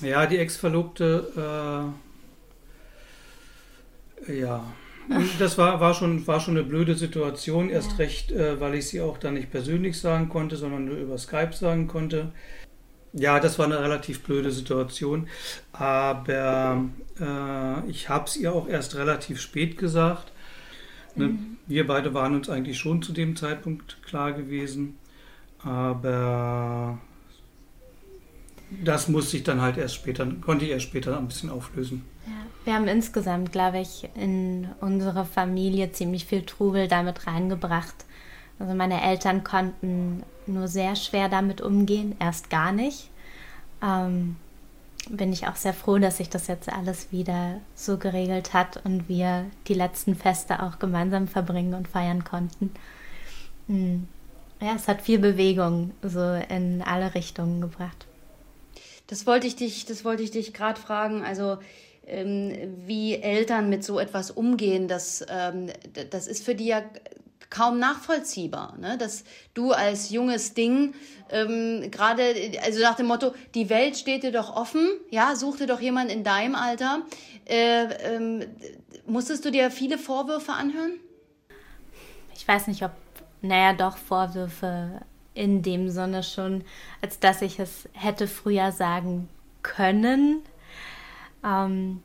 ja, 0.00 0.26
die 0.26 0.38
Ex-Verlobte 0.38 1.92
äh, 1.94 2.03
ja. 4.28 4.64
Das 5.38 5.58
war, 5.58 5.80
war, 5.80 5.92
schon, 5.92 6.26
war 6.26 6.40
schon 6.40 6.56
eine 6.56 6.66
blöde 6.66 6.94
Situation, 6.94 7.68
erst 7.68 7.92
ja. 7.92 7.96
recht, 7.98 8.32
äh, 8.32 8.58
weil 8.60 8.74
ich 8.74 8.88
sie 8.88 9.00
auch 9.00 9.18
dann 9.18 9.34
nicht 9.34 9.50
persönlich 9.50 10.00
sagen 10.00 10.28
konnte, 10.28 10.56
sondern 10.56 10.86
nur 10.86 10.96
über 10.96 11.18
Skype 11.18 11.52
sagen 11.52 11.88
konnte. 11.88 12.32
Ja, 13.12 13.38
das 13.38 13.58
war 13.58 13.66
eine 13.66 13.80
relativ 13.80 14.22
blöde 14.22 14.50
Situation, 14.50 15.28
aber 15.72 16.84
äh, 17.20 17.90
ich 17.90 18.08
habe 18.08 18.24
es 18.24 18.36
ihr 18.36 18.52
auch 18.52 18.66
erst 18.66 18.96
relativ 18.96 19.40
spät 19.40 19.78
gesagt. 19.78 20.32
Ne? 21.14 21.28
Mhm. 21.28 21.56
Wir 21.66 21.86
beide 21.86 22.12
waren 22.12 22.34
uns 22.34 22.48
eigentlich 22.48 22.78
schon 22.78 23.02
zu 23.02 23.12
dem 23.12 23.36
Zeitpunkt 23.36 24.02
klar 24.04 24.32
gewesen, 24.32 24.96
aber 25.62 26.98
das 28.82 29.08
musste 29.08 29.36
ich 29.36 29.44
dann 29.44 29.60
halt 29.60 29.76
erst 29.76 29.94
später, 29.94 30.26
konnte 30.40 30.64
ich 30.64 30.72
erst 30.72 30.86
später 30.86 31.16
ein 31.16 31.28
bisschen 31.28 31.50
auflösen. 31.50 32.04
Ja. 32.26 32.32
Wir 32.64 32.74
haben 32.74 32.88
insgesamt, 32.88 33.52
glaube 33.52 33.80
ich, 33.80 34.08
in 34.14 34.68
unsere 34.80 35.26
Familie 35.26 35.92
ziemlich 35.92 36.24
viel 36.24 36.46
Trubel 36.46 36.88
damit 36.88 37.26
reingebracht. 37.26 37.94
Also 38.58 38.74
meine 38.74 39.02
Eltern 39.02 39.44
konnten 39.44 40.22
nur 40.46 40.68
sehr 40.68 40.96
schwer 40.96 41.28
damit 41.28 41.60
umgehen, 41.60 42.16
erst 42.18 42.48
gar 42.48 42.72
nicht. 42.72 43.10
Ähm, 43.82 44.36
bin 45.10 45.32
ich 45.32 45.46
auch 45.46 45.56
sehr 45.56 45.74
froh, 45.74 45.98
dass 45.98 46.16
sich 46.16 46.30
das 46.30 46.46
jetzt 46.46 46.72
alles 46.72 47.12
wieder 47.12 47.60
so 47.74 47.98
geregelt 47.98 48.54
hat 48.54 48.80
und 48.84 49.08
wir 49.08 49.44
die 49.68 49.74
letzten 49.74 50.14
Feste 50.14 50.62
auch 50.62 50.78
gemeinsam 50.78 51.28
verbringen 51.28 51.74
und 51.74 51.88
feiern 51.88 52.24
konnten. 52.24 52.72
Hm. 53.66 54.08
Ja, 54.60 54.74
es 54.76 54.88
hat 54.88 55.02
viel 55.02 55.18
Bewegung 55.18 55.90
so 56.02 56.32
in 56.48 56.80
alle 56.80 57.14
Richtungen 57.14 57.60
gebracht. 57.60 58.06
Das 59.08 59.26
wollte 59.26 59.46
ich 59.46 59.56
dich, 59.56 59.84
das 59.84 60.04
wollte 60.06 60.22
ich 60.22 60.30
dich 60.30 60.54
gerade 60.54 60.80
fragen. 60.80 61.22
Also 61.22 61.58
wie 62.06 63.14
Eltern 63.14 63.70
mit 63.70 63.82
so 63.82 63.98
etwas 63.98 64.30
umgehen, 64.30 64.88
das, 64.88 65.24
ähm, 65.28 65.70
das 66.10 66.26
ist 66.26 66.44
für 66.44 66.54
die 66.54 66.66
ja 66.66 66.82
kaum 67.50 67.78
nachvollziehbar, 67.78 68.76
ne? 68.78 68.98
dass 68.98 69.24
du 69.54 69.72
als 69.72 70.10
junges 70.10 70.54
Ding 70.54 70.94
ähm, 71.30 71.90
gerade, 71.90 72.34
also 72.62 72.80
nach 72.80 72.96
dem 72.96 73.06
Motto, 73.06 73.34
die 73.54 73.70
Welt 73.70 73.96
steht 73.96 74.24
dir 74.24 74.32
doch 74.32 74.54
offen, 74.54 74.88
ja, 75.10 75.36
such 75.36 75.58
dir 75.58 75.66
doch 75.66 75.80
jemand 75.80 76.10
in 76.10 76.24
deinem 76.24 76.54
Alter. 76.56 77.02
Äh, 77.46 77.84
ähm, 78.14 78.44
musstest 79.06 79.44
du 79.44 79.50
dir 79.50 79.70
viele 79.70 79.98
Vorwürfe 79.98 80.52
anhören? 80.52 80.92
Ich 82.34 82.46
weiß 82.46 82.66
nicht, 82.66 82.82
ob, 82.82 82.92
naja, 83.40 83.72
doch 83.72 83.96
Vorwürfe 83.96 85.00
in 85.34 85.62
dem 85.62 85.90
Sinne 85.90 86.22
schon, 86.22 86.64
als 87.02 87.20
dass 87.20 87.42
ich 87.42 87.58
es 87.58 87.88
hätte 87.92 88.26
früher 88.26 88.72
sagen 88.72 89.28
können. 89.62 90.42
Ähm, 91.44 92.02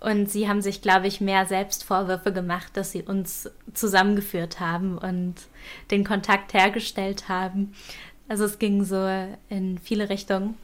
und 0.00 0.30
sie 0.30 0.48
haben 0.48 0.62
sich, 0.62 0.80
glaube 0.80 1.08
ich, 1.08 1.20
mehr 1.20 1.46
Selbstvorwürfe 1.46 2.32
gemacht, 2.32 2.76
dass 2.76 2.92
sie 2.92 3.02
uns 3.02 3.50
zusammengeführt 3.74 4.60
haben 4.60 4.96
und 4.96 5.34
den 5.90 6.04
Kontakt 6.04 6.54
hergestellt 6.54 7.28
haben. 7.28 7.74
Also 8.28 8.44
es 8.44 8.58
ging 8.58 8.84
so 8.84 9.08
in 9.48 9.78
viele 9.78 10.08
Richtungen. 10.08 10.56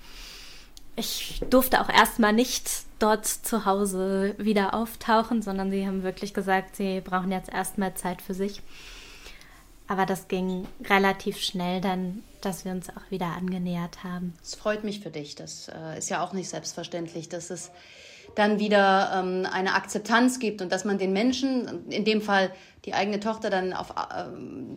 Ich 0.97 1.43
durfte 1.51 1.81
auch 1.81 1.89
erstmal 1.89 2.33
nicht 2.33 2.71
dort 3.01 3.27
zu 3.27 3.65
Hause 3.65 4.37
wieder 4.39 4.75
auftauchen, 4.75 5.43
sondern 5.43 5.73
sie 5.73 5.85
haben 5.85 6.05
wirklich 6.05 6.33
gesagt, 6.33 6.77
sie 6.77 7.01
brauchen 7.01 7.33
jetzt 7.33 7.53
erstmal 7.53 7.95
Zeit 7.95 8.23
für 8.23 8.35
sich. 8.35 8.63
Aber 9.87 10.07
das 10.07 10.29
ging 10.29 10.67
relativ 10.85 11.39
schnell 11.39 11.81
dann, 11.81 12.23
dass 12.41 12.65
wir 12.65 12.73
uns 12.73 12.89
auch 12.91 13.11
wieder 13.11 13.27
angenähert 13.27 14.03
haben. 14.03 14.35
Es 14.43 14.55
freut 14.55 14.85
mich 14.85 15.01
für 15.01 15.11
dich. 15.11 15.35
Das 15.35 15.69
äh, 15.69 15.99
ist 15.99 16.09
ja 16.09 16.25
auch 16.25 16.33
nicht 16.33 16.49
selbstverständlich, 16.49 17.29
dass 17.29 17.51
es 17.51 17.71
dann 18.35 18.59
wieder 18.59 19.13
ähm, 19.15 19.47
eine 19.51 19.75
Akzeptanz 19.75 20.39
gibt 20.39 20.63
und 20.63 20.73
dass 20.73 20.85
man 20.85 20.99
den 20.99 21.13
Menschen, 21.13 21.89
in 21.91 22.05
dem 22.05 22.21
Fall 22.21 22.51
die 22.85 22.95
eigene 22.95 23.21
Tochter, 23.21 23.51
dann 23.51 23.73
auf, 23.73 23.91
äh, 23.91 24.25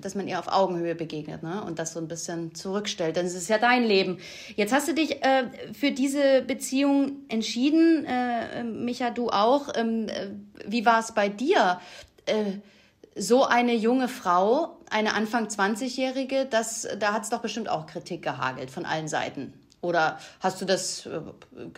dass 0.01 0.15
man 0.15 0.27
ihr 0.27 0.39
auf 0.39 0.47
Augenhöhe 0.47 0.95
begegnet 0.95 1.43
ne? 1.43 1.63
und 1.63 1.79
das 1.79 1.93
so 1.93 1.99
ein 1.99 2.07
bisschen 2.07 2.53
zurückstellt. 2.53 3.15
Denn 3.15 3.25
es 3.25 3.33
ist 3.33 3.49
ja 3.49 3.57
dein 3.57 3.83
Leben. 3.83 4.19
Jetzt 4.55 4.73
hast 4.73 4.87
du 4.87 4.93
dich 4.93 5.23
äh, 5.23 5.45
für 5.73 5.91
diese 5.91 6.41
Beziehung 6.41 7.23
entschieden, 7.29 8.05
äh, 8.05 8.63
Micha, 8.63 9.09
du 9.09 9.29
auch. 9.29 9.69
Ähm, 9.75 10.07
äh, 10.09 10.29
wie 10.65 10.85
war 10.85 10.99
es 10.99 11.13
bei 11.13 11.29
dir? 11.29 11.79
So 13.17 13.45
eine 13.45 13.75
junge 13.75 14.07
Frau, 14.07 14.77
eine 14.89 15.13
Anfang 15.13 15.47
20-Jährige, 15.47 16.45
da 16.45 17.13
hat 17.13 17.23
es 17.23 17.29
doch 17.29 17.41
bestimmt 17.41 17.69
auch 17.69 17.87
Kritik 17.87 18.21
gehagelt 18.21 18.71
von 18.71 18.85
allen 18.85 19.07
Seiten. 19.07 19.53
Oder 19.81 20.19
hast 20.39 20.61
du 20.61 20.65
das, 20.65 21.05
äh, 21.05 21.21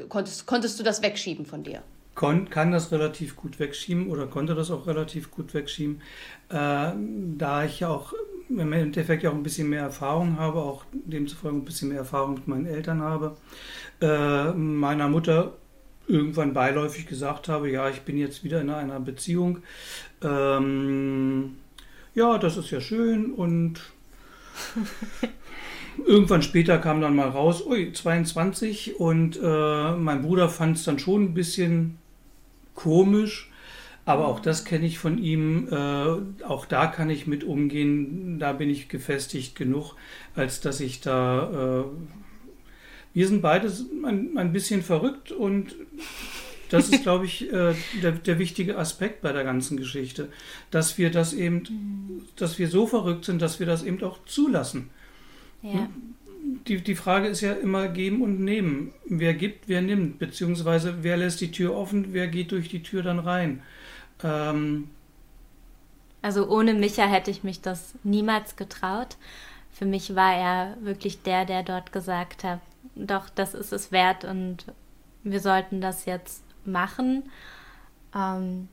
konntest, 0.07 0.45
konntest 0.45 0.79
du 0.79 0.83
das 0.83 1.01
wegschieben 1.01 1.45
von 1.45 1.63
dir? 1.63 1.81
Kon, 2.15 2.49
kann 2.49 2.71
das 2.71 2.91
relativ 2.91 3.35
gut 3.35 3.59
wegschieben 3.59 4.09
oder 4.09 4.27
konnte 4.27 4.55
das 4.55 4.71
auch 4.71 4.87
relativ 4.87 5.31
gut 5.31 5.53
wegschieben, 5.53 6.01
äh, 6.49 6.91
da 7.37 7.63
ich 7.63 7.79
ja 7.79 7.89
auch 7.89 8.13
im 8.49 8.73
Endeffekt 8.73 9.23
ja 9.23 9.29
auch 9.29 9.35
ein 9.35 9.43
bisschen 9.43 9.69
mehr 9.69 9.83
Erfahrung 9.83 10.37
habe, 10.37 10.59
auch 10.59 10.83
demzufolge 10.91 11.57
ein 11.57 11.65
bisschen 11.65 11.89
mehr 11.89 11.99
Erfahrung 11.99 12.33
mit 12.33 12.47
meinen 12.47 12.65
Eltern 12.65 13.01
habe, 13.01 13.37
äh, 14.01 14.51
meiner 14.51 15.07
Mutter 15.07 15.53
irgendwann 16.09 16.53
beiläufig 16.53 17.07
gesagt 17.07 17.47
habe, 17.47 17.69
ja, 17.69 17.89
ich 17.89 18.01
bin 18.01 18.17
jetzt 18.17 18.43
wieder 18.43 18.59
in 18.61 18.69
einer 18.69 18.99
Beziehung. 18.99 19.59
Ähm, 20.23 21.55
ja, 22.15 22.37
das 22.37 22.57
ist 22.57 22.71
ja 22.71 22.81
schön 22.81 23.31
und 23.31 23.81
Irgendwann 26.05 26.41
später 26.41 26.77
kam 26.77 27.01
dann 27.01 27.15
mal 27.15 27.29
raus, 27.29 27.65
ui, 27.65 27.91
22 27.91 28.99
und 28.99 29.39
äh, 29.41 29.91
mein 29.95 30.21
Bruder 30.21 30.49
fand 30.49 30.77
es 30.77 30.83
dann 30.83 30.99
schon 30.99 31.23
ein 31.23 31.33
bisschen 31.33 31.97
komisch, 32.73 33.51
aber 34.05 34.27
auch 34.27 34.39
das 34.39 34.65
kenne 34.65 34.85
ich 34.85 34.97
von 34.97 35.17
ihm. 35.17 35.67
Äh, 35.69 36.45
auch 36.45 36.65
da 36.65 36.87
kann 36.87 37.09
ich 37.09 37.27
mit 37.27 37.43
umgehen, 37.43 38.39
da 38.39 38.53
bin 38.53 38.69
ich 38.69 38.87
gefestigt 38.89 39.55
genug, 39.55 39.95
als 40.35 40.61
dass 40.61 40.79
ich 40.79 41.01
da... 41.01 41.81
Äh, 41.81 41.83
wir 43.19 43.27
sind 43.27 43.41
beide 43.41 43.69
ein, 44.05 44.37
ein 44.37 44.53
bisschen 44.53 44.81
verrückt 44.81 45.33
und 45.33 45.75
das 46.69 46.87
ist, 46.87 47.01
glaube 47.03 47.25
ich, 47.25 47.51
äh, 47.51 47.75
der, 48.01 48.13
der, 48.13 48.39
wichtige 48.39 48.77
Aspekt 48.77 49.21
bei 49.21 49.33
der 49.33 49.43
ganzen 49.43 49.75
Geschichte, 49.75 50.29
dass 50.71 50.97
wir 50.97 51.11
das 51.11 51.33
eben, 51.33 52.23
dass 52.37 52.59
wir 52.59 52.69
so 52.69 52.87
verrückt 52.87 53.25
sind, 53.25 53.41
dass 53.41 53.59
wir 53.59 53.67
das 53.67 53.83
eben 53.83 54.01
auch 54.03 54.23
zulassen. 54.23 54.89
Ja. 55.61 55.89
Die, 56.65 56.79
die 56.81 56.95
Frage 56.95 57.27
ist 57.27 57.41
ja 57.41 57.51
immer 57.51 57.89
geben 57.89 58.21
und 58.21 58.39
nehmen. 58.39 58.93
Wer 59.05 59.33
gibt, 59.33 59.67
wer 59.67 59.81
nimmt, 59.81 60.17
beziehungsweise 60.19 60.99
wer 61.01 61.17
lässt 61.17 61.41
die 61.41 61.51
Tür 61.51 61.75
offen, 61.75 62.13
wer 62.13 62.29
geht 62.29 62.53
durch 62.53 62.69
die 62.69 62.83
Tür 62.83 63.03
dann 63.03 63.19
rein. 63.19 63.61
Ähm 64.23 64.87
also 66.21 66.47
ohne 66.47 66.73
Micha 66.73 67.05
hätte 67.05 67.31
ich 67.31 67.43
mich 67.43 67.59
das 67.59 67.95
niemals 68.05 68.55
getraut. 68.55 69.17
Für 69.73 69.85
mich 69.85 70.15
war 70.15 70.33
er 70.33 70.77
wirklich 70.79 71.21
der, 71.21 71.43
der 71.43 71.63
dort 71.63 71.91
gesagt 71.91 72.45
hat, 72.45 72.61
doch, 72.95 73.29
das 73.29 73.53
ist 73.53 73.73
es 73.73 73.91
wert 73.91 74.25
und 74.25 74.65
wir 75.23 75.39
sollten 75.39 75.81
das 75.81 76.05
jetzt 76.05 76.43
machen. 76.65 77.23
Ähm, 78.15 78.67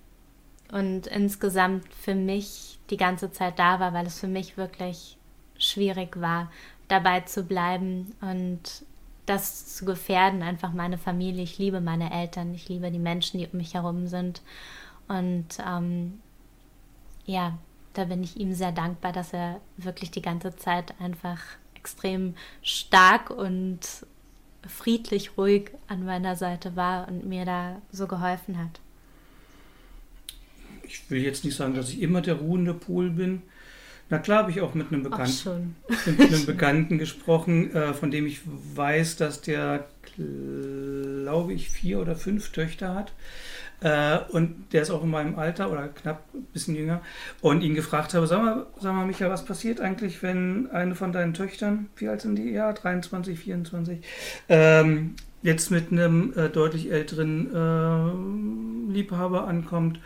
und 0.73 1.07
insgesamt 1.07 1.93
für 1.95 2.15
mich 2.15 2.79
die 2.91 2.97
ganze 2.97 3.31
Zeit 3.31 3.59
da 3.59 3.79
war, 3.79 3.93
weil 3.93 4.07
es 4.07 4.19
für 4.19 4.29
mich 4.29 4.57
wirklich 4.57 5.17
schwierig 5.59 6.21
war, 6.21 6.51
dabei 6.89 7.21
zu 7.21 7.45
bleiben 7.45 8.15
und 8.21 8.85
das 9.27 9.75
zu 9.75 9.85
gefährden, 9.85 10.43
einfach 10.43 10.73
meine 10.73 10.99
Familie. 10.99 11.43
Ich 11.43 11.59
liebe 11.59 11.81
meine 11.81 12.13
Eltern, 12.13 12.55
ich 12.55 12.69
liebe 12.69 12.91
die 12.91 12.99
Menschen, 12.99 13.39
die 13.39 13.47
um 13.47 13.59
mich 13.59 13.75
herum 13.75 14.07
sind. 14.07 14.43
Und 15.09 15.47
ähm, 15.67 16.21
ja, 17.25 17.59
da 17.93 18.05
bin 18.05 18.23
ich 18.23 18.37
ihm 18.37 18.53
sehr 18.53 18.73
dankbar, 18.73 19.13
dass 19.13 19.33
er 19.33 19.61
wirklich 19.77 20.11
die 20.11 20.23
ganze 20.23 20.55
Zeit 20.57 20.95
einfach 21.01 21.41
extrem 21.87 22.35
stark 22.63 23.31
und 23.31 23.79
friedlich, 24.67 25.39
ruhig 25.39 25.71
an 25.87 26.05
meiner 26.05 26.35
Seite 26.35 26.75
war 26.75 27.07
und 27.07 27.25
mir 27.25 27.45
da 27.45 27.81
so 27.93 28.09
geholfen 28.09 28.59
hat. 28.59 28.81
Ich 30.83 31.09
will 31.09 31.23
jetzt 31.23 31.45
nicht 31.45 31.57
sagen, 31.57 31.75
dass 31.75 31.91
ich 31.91 32.03
immer 32.03 32.23
der 32.23 32.35
ruhende 32.35 32.75
Pol 32.75 33.11
bin, 33.11 33.43
na 34.09 34.19
klar 34.19 34.43
habe 34.43 34.51
ich 34.51 34.61
auch 34.61 34.75
mit 34.75 34.93
einem 34.93 35.03
Bekannten, 35.03 35.77
mit 36.07 36.21
einem 36.21 36.47
Bekannten 36.47 36.99
gesprochen, 36.99 37.75
äh, 37.75 37.95
von 37.95 38.11
dem 38.11 38.27
ich 38.27 38.41
weiß, 38.45 39.17
dass 39.17 39.41
der, 39.41 39.87
glaube 40.17 41.53
ich, 41.53 41.71
vier 41.71 42.01
oder 42.01 42.17
fünf 42.17 42.51
Töchter 42.51 42.95
hat. 42.95 43.13
Äh, 43.81 44.19
und 44.31 44.73
der 44.73 44.83
ist 44.83 44.91
auch 44.91 45.03
in 45.03 45.11
meinem 45.11 45.39
Alter 45.39 45.71
oder 45.71 45.89
knapp 45.89 46.23
ein 46.35 46.45
bisschen 46.53 46.75
jünger. 46.75 47.03
Und 47.41 47.63
ihn 47.63 47.75
gefragt 47.75 48.15
habe, 48.15 48.27
sag 48.27 48.43
mal, 48.43 48.67
sag 48.81 48.95
mal, 48.95 49.07
Micha, 49.07 49.29
was 49.29 49.45
passiert 49.45 49.81
eigentlich, 49.81 50.23
wenn 50.23 50.71
eine 50.71 50.95
von 50.95 51.13
deinen 51.13 51.35
Töchtern, 51.35 51.89
wie 51.97 52.09
alt 52.09 52.23
sind 52.23 52.37
die? 52.37 52.51
Ja, 52.51 52.73
23, 52.73 53.39
24, 53.39 53.99
ähm, 54.49 55.17
jetzt 55.43 55.71
mit 55.71 55.93
einem 55.93 56.33
äh, 56.37 56.49
deutlich 56.49 56.91
älteren 56.91 57.55
äh, 58.89 58.93
Liebhaber 58.93 59.47
ankommt. 59.47 60.01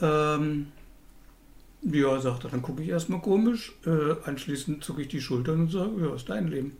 Ähm, 0.00 0.68
ja, 1.82 2.20
sagt 2.20 2.44
er, 2.44 2.50
dann 2.50 2.62
gucke 2.62 2.82
ich 2.82 2.88
erstmal 2.88 3.20
komisch. 3.20 3.72
Äh, 3.86 4.16
anschließend 4.24 4.82
zucke 4.82 5.02
ich 5.02 5.08
die 5.08 5.20
Schultern 5.20 5.60
und 5.60 5.70
sage, 5.70 5.92
ja, 6.00 6.14
ist 6.14 6.28
dein 6.28 6.48
Leben. 6.48 6.76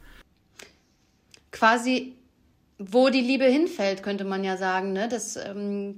Quasi, 1.52 2.14
wo 2.78 3.08
die 3.08 3.20
Liebe 3.20 3.44
hinfällt, 3.44 4.02
könnte 4.02 4.24
man 4.24 4.44
ja 4.44 4.56
sagen. 4.56 4.92
Ne? 4.92 5.08
Das, 5.08 5.36
ähm, 5.36 5.96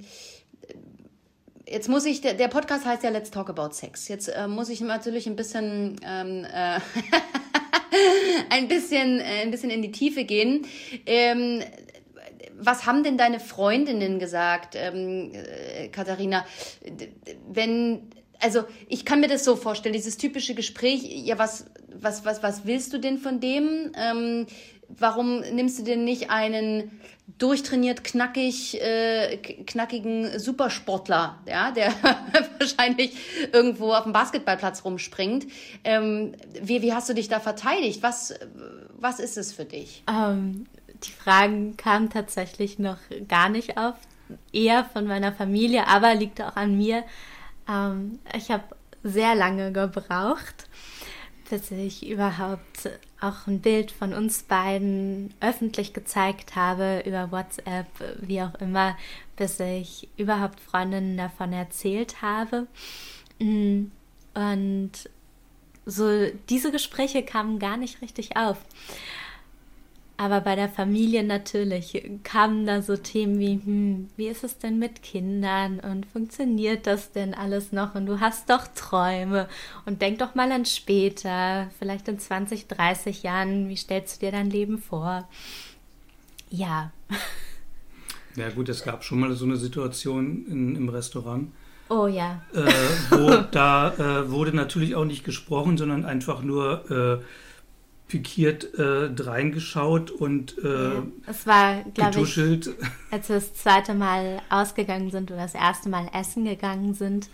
jetzt 1.66 1.88
muss 1.88 2.04
ich, 2.04 2.20
der, 2.20 2.34
der, 2.34 2.48
Podcast 2.48 2.84
heißt 2.84 3.02
ja 3.02 3.10
Let's 3.10 3.30
Talk 3.30 3.50
About 3.50 3.72
Sex. 3.72 4.08
Jetzt 4.08 4.28
äh, 4.28 4.46
muss 4.46 4.68
ich 4.68 4.80
natürlich 4.80 5.26
ein 5.26 5.36
bisschen, 5.36 5.96
ähm, 6.04 6.44
äh, 6.44 6.80
ein 8.50 8.68
bisschen, 8.68 9.20
äh, 9.20 9.42
ein 9.42 9.50
bisschen 9.50 9.70
in 9.70 9.82
die 9.82 9.92
Tiefe 9.92 10.24
gehen. 10.24 10.66
Ähm, 11.06 11.62
was 12.60 12.86
haben 12.86 13.04
denn 13.04 13.16
deine 13.16 13.38
Freundinnen 13.38 14.18
gesagt, 14.18 14.74
ähm, 14.76 15.32
äh, 15.32 15.88
Katharina, 15.88 16.44
wenn 17.48 18.10
also 18.40 18.64
ich 18.88 19.04
kann 19.04 19.20
mir 19.20 19.28
das 19.28 19.44
so 19.44 19.56
vorstellen, 19.56 19.92
dieses 19.92 20.16
typische 20.16 20.54
Gespräch, 20.54 21.02
ja, 21.02 21.38
was, 21.38 21.66
was, 21.92 22.24
was, 22.24 22.42
was 22.42 22.66
willst 22.66 22.92
du 22.92 22.98
denn 22.98 23.18
von 23.18 23.40
dem? 23.40 23.92
Ähm, 23.96 24.46
warum 24.88 25.40
nimmst 25.40 25.78
du 25.78 25.82
denn 25.84 26.04
nicht 26.04 26.30
einen 26.30 27.00
durchtrainiert, 27.38 28.04
knackig, 28.04 28.80
äh, 28.80 29.36
knackigen 29.36 30.38
Supersportler, 30.38 31.38
ja, 31.46 31.70
der 31.70 31.92
wahrscheinlich 32.58 33.12
irgendwo 33.52 33.92
auf 33.92 34.04
dem 34.04 34.12
Basketballplatz 34.12 34.84
rumspringt. 34.84 35.46
Ähm, 35.84 36.32
wie, 36.60 36.82
wie 36.82 36.94
hast 36.94 37.08
du 37.08 37.14
dich 37.14 37.28
da 37.28 37.38
verteidigt? 37.38 38.02
Was, 38.02 38.34
was 38.98 39.20
ist 39.20 39.36
es 39.36 39.52
für 39.52 39.66
dich? 39.66 40.02
Ähm, 40.08 40.66
die 41.04 41.10
Fragen 41.10 41.76
kamen 41.76 42.10
tatsächlich 42.10 42.78
noch 42.78 42.98
gar 43.28 43.50
nicht 43.50 43.76
auf, 43.76 43.94
eher 44.52 44.84
von 44.84 45.06
meiner 45.06 45.32
Familie, 45.32 45.86
aber 45.86 46.14
liegt 46.14 46.40
auch 46.40 46.56
an 46.56 46.76
mir. 46.76 47.04
Ähm, 47.68 48.18
ich 48.36 48.50
habe 48.50 48.64
sehr 49.02 49.34
lange 49.34 49.70
gebraucht, 49.70 50.66
bis 51.50 51.70
ich 51.70 52.08
überhaupt 52.08 52.90
auch 53.20 53.46
ein 53.46 53.60
Bild 53.60 53.90
von 53.90 54.12
uns 54.12 54.42
beiden 54.44 55.34
öffentlich 55.40 55.92
gezeigt 55.92 56.54
habe 56.56 57.02
über 57.04 57.32
WhatsApp, 57.32 57.86
wie 58.20 58.42
auch 58.42 58.54
immer, 58.60 58.96
bis 59.36 59.58
ich 59.60 60.08
überhaupt 60.16 60.60
Freundinnen 60.60 61.16
davon 61.16 61.52
erzählt 61.52 62.22
habe. 62.22 62.66
Mm, 63.38 63.86
und 64.34 64.92
so 65.84 66.26
diese 66.48 66.70
Gespräche 66.70 67.24
kamen 67.24 67.58
gar 67.58 67.76
nicht 67.76 68.02
richtig 68.02 68.36
auf. 68.36 68.58
Aber 70.20 70.40
bei 70.40 70.56
der 70.56 70.68
Familie 70.68 71.22
natürlich 71.22 72.02
kamen 72.24 72.66
da 72.66 72.82
so 72.82 72.96
Themen 72.96 73.38
wie, 73.38 73.60
hm, 73.64 74.08
wie 74.16 74.26
ist 74.26 74.42
es 74.42 74.58
denn 74.58 74.80
mit 74.80 75.00
Kindern 75.00 75.78
und 75.78 76.06
funktioniert 76.06 76.88
das 76.88 77.12
denn 77.12 77.34
alles 77.34 77.70
noch 77.70 77.94
und 77.94 78.06
du 78.06 78.18
hast 78.18 78.50
doch 78.50 78.66
Träume 78.74 79.48
und 79.86 80.02
denk 80.02 80.18
doch 80.18 80.34
mal 80.34 80.50
an 80.50 80.64
später, 80.64 81.70
vielleicht 81.78 82.08
in 82.08 82.18
20, 82.18 82.66
30 82.66 83.22
Jahren, 83.22 83.68
wie 83.68 83.76
stellst 83.76 84.16
du 84.16 84.26
dir 84.26 84.32
dein 84.32 84.50
Leben 84.50 84.78
vor? 84.78 85.28
Ja. 86.50 86.90
Ja 88.34 88.50
gut, 88.50 88.68
es 88.68 88.82
gab 88.82 89.04
schon 89.04 89.20
mal 89.20 89.32
so 89.34 89.44
eine 89.44 89.56
Situation 89.56 90.46
in, 90.48 90.74
im 90.74 90.88
Restaurant. 90.88 91.52
Oh 91.90 92.08
ja. 92.08 92.42
Äh, 92.52 92.72
wo 93.10 93.30
da 93.52 93.94
äh, 93.94 94.28
wurde 94.28 94.54
natürlich 94.54 94.96
auch 94.96 95.04
nicht 95.04 95.22
gesprochen, 95.22 95.78
sondern 95.78 96.04
einfach 96.04 96.42
nur 96.42 96.90
äh, 96.90 97.24
pikiert 98.08 98.74
äh, 98.74 99.10
reingeschaut 99.22 100.10
und 100.10 100.56
äh, 100.64 100.94
ja, 100.94 101.02
es 101.26 101.46
war, 101.46 101.84
getuschelt. 101.94 102.66
Ich, 102.66 103.12
als 103.12 103.28
wir 103.28 103.36
das 103.36 103.54
zweite 103.54 103.94
Mal 103.94 104.40
ausgegangen 104.48 105.10
sind 105.10 105.30
oder 105.30 105.42
das 105.42 105.54
erste 105.54 105.90
Mal 105.90 106.10
essen 106.14 106.46
gegangen 106.46 106.94
sind, 106.94 107.28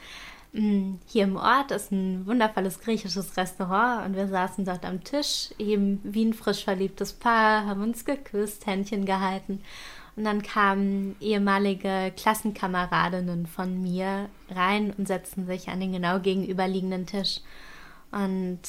mm, 0.53 0.95
hier 1.07 1.25
im 1.25 1.37
Ort 1.37 1.71
ist 1.71 1.93
ein 1.93 2.27
wundervolles 2.27 2.81
griechisches 2.81 3.37
Restaurant 3.37 4.07
und 4.07 4.17
wir 4.17 4.27
saßen 4.27 4.65
dort 4.65 4.85
am 4.85 5.05
Tisch, 5.05 5.51
eben 5.59 6.01
wie 6.03 6.25
ein 6.25 6.35
frisch 6.35 6.65
verliebtes 6.65 7.13
Paar, 7.13 7.67
haben 7.67 7.83
uns 7.83 8.05
geküsst, 8.05 8.67
Händchen 8.67 9.07
gehalten. 9.07 9.61
Und 10.17 10.25
dann 10.25 10.43
kamen 10.43 11.17
ehemalige 11.21 12.13
Klassenkameradinnen 12.17 13.47
von 13.47 13.83
mir 13.83 14.29
rein 14.49 14.93
und 14.97 15.09
setzten 15.09 15.47
sich 15.47 15.69
an 15.69 15.81
den 15.81 15.93
genau 15.93 16.21
gegenüberliegenden 16.21 17.07
Tisch. 17.07 17.41
Und 18.13 18.61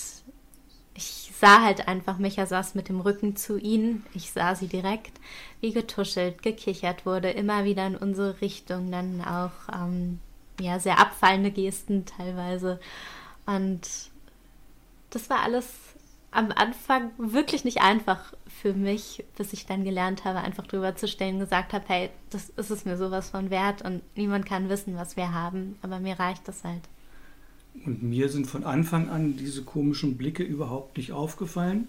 sah 1.39 1.61
halt 1.61 1.87
einfach, 1.87 2.17
Micha 2.17 2.45
saß 2.45 2.75
mit 2.75 2.89
dem 2.89 2.99
Rücken 3.01 3.35
zu 3.35 3.57
ihnen. 3.57 4.05
Ich 4.13 4.31
sah 4.31 4.55
sie 4.55 4.67
direkt, 4.67 5.19
wie 5.59 5.73
getuschelt, 5.73 6.41
gekichert 6.41 7.05
wurde, 7.05 7.31
immer 7.31 7.65
wieder 7.65 7.85
in 7.87 7.95
unsere 7.95 8.41
Richtung, 8.41 8.91
dann 8.91 9.21
auch 9.21 9.51
ähm, 9.73 10.19
ja, 10.59 10.79
sehr 10.79 10.99
abfallende 10.99 11.51
Gesten 11.51 12.05
teilweise. 12.05 12.79
Und 13.45 13.81
das 15.09 15.29
war 15.29 15.41
alles 15.43 15.67
am 16.31 16.51
Anfang 16.51 17.11
wirklich 17.17 17.63
nicht 17.63 17.81
einfach 17.81 18.33
für 18.47 18.73
mich, 18.73 19.23
bis 19.37 19.53
ich 19.53 19.65
dann 19.65 19.83
gelernt 19.83 20.25
habe, 20.25 20.39
einfach 20.39 20.67
drüber 20.67 20.95
zu 20.95 21.07
stellen, 21.07 21.39
gesagt 21.39 21.73
habe, 21.73 21.85
hey, 21.87 22.09
das 22.29 22.49
ist 22.49 22.69
es 22.69 22.85
mir 22.85 22.97
sowas 22.97 23.29
von 23.29 23.49
wert 23.49 23.81
und 23.81 24.01
niemand 24.17 24.45
kann 24.45 24.67
wissen, 24.69 24.97
was 24.97 25.15
wir 25.15 25.33
haben, 25.33 25.77
aber 25.81 25.99
mir 25.99 26.19
reicht 26.19 26.47
das 26.47 26.63
halt. 26.63 26.81
Und 27.85 28.03
mir 28.03 28.29
sind 28.29 28.47
von 28.47 28.63
Anfang 28.63 29.09
an 29.09 29.37
diese 29.37 29.63
komischen 29.63 30.17
Blicke 30.17 30.43
überhaupt 30.43 30.97
nicht 30.97 31.11
aufgefallen. 31.11 31.87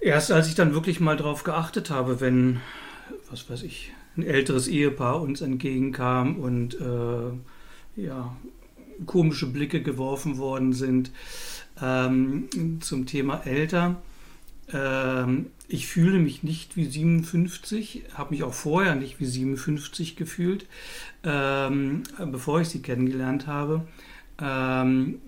Erst 0.00 0.30
als 0.30 0.48
ich 0.48 0.54
dann 0.54 0.74
wirklich 0.74 1.00
mal 1.00 1.16
drauf 1.16 1.44
geachtet 1.44 1.90
habe, 1.90 2.20
wenn, 2.20 2.60
was 3.30 3.48
weiß 3.48 3.62
ich, 3.62 3.92
ein 4.16 4.22
älteres 4.22 4.68
Ehepaar 4.68 5.20
uns 5.20 5.40
entgegenkam 5.40 6.36
und 6.36 6.74
äh, 6.80 8.00
ja, 8.02 8.36
komische 9.06 9.46
Blicke 9.46 9.82
geworfen 9.82 10.38
worden 10.38 10.72
sind 10.72 11.10
ähm, 11.82 12.48
zum 12.80 13.06
Thema 13.06 13.44
älter. 13.44 14.02
Ähm, 14.72 15.46
ich 15.68 15.86
fühle 15.86 16.18
mich 16.18 16.42
nicht 16.42 16.76
wie 16.76 16.84
57, 16.84 18.04
habe 18.14 18.34
mich 18.34 18.42
auch 18.42 18.54
vorher 18.54 18.94
nicht 18.94 19.18
wie 19.20 19.26
57 19.26 20.16
gefühlt, 20.16 20.66
ähm, 21.24 22.02
bevor 22.30 22.60
ich 22.60 22.68
sie 22.68 22.82
kennengelernt 22.82 23.46
habe. 23.46 23.82
Ähm, 24.40 25.20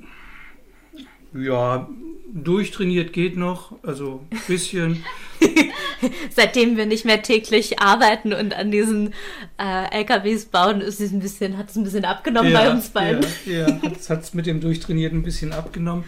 ja, 1.34 1.88
durchtrainiert 2.32 3.12
geht 3.12 3.36
noch, 3.36 3.72
also 3.82 4.24
ein 4.30 4.40
bisschen. 4.46 5.04
Seitdem 6.30 6.76
wir 6.76 6.86
nicht 6.86 7.04
mehr 7.04 7.22
täglich 7.22 7.80
arbeiten 7.80 8.32
und 8.32 8.54
an 8.54 8.70
diesen 8.70 9.14
äh, 9.58 10.00
LKWs 10.00 10.46
bauen, 10.46 10.80
ist 10.80 11.00
es 11.00 11.12
ein 11.12 11.20
bisschen, 11.20 11.56
hat 11.56 11.70
es 11.70 11.76
ein 11.76 11.84
bisschen 11.84 12.04
abgenommen 12.04 12.52
ja, 12.52 12.60
bei 12.60 12.70
uns 12.70 12.90
beiden. 12.90 13.24
Ja, 13.44 13.68
ja 13.68 13.80
hat 13.82 14.22
es 14.22 14.34
mit 14.34 14.46
dem 14.46 14.60
Durchtrainiert 14.60 15.12
ein 15.12 15.22
bisschen 15.22 15.52
abgenommen. 15.52 16.04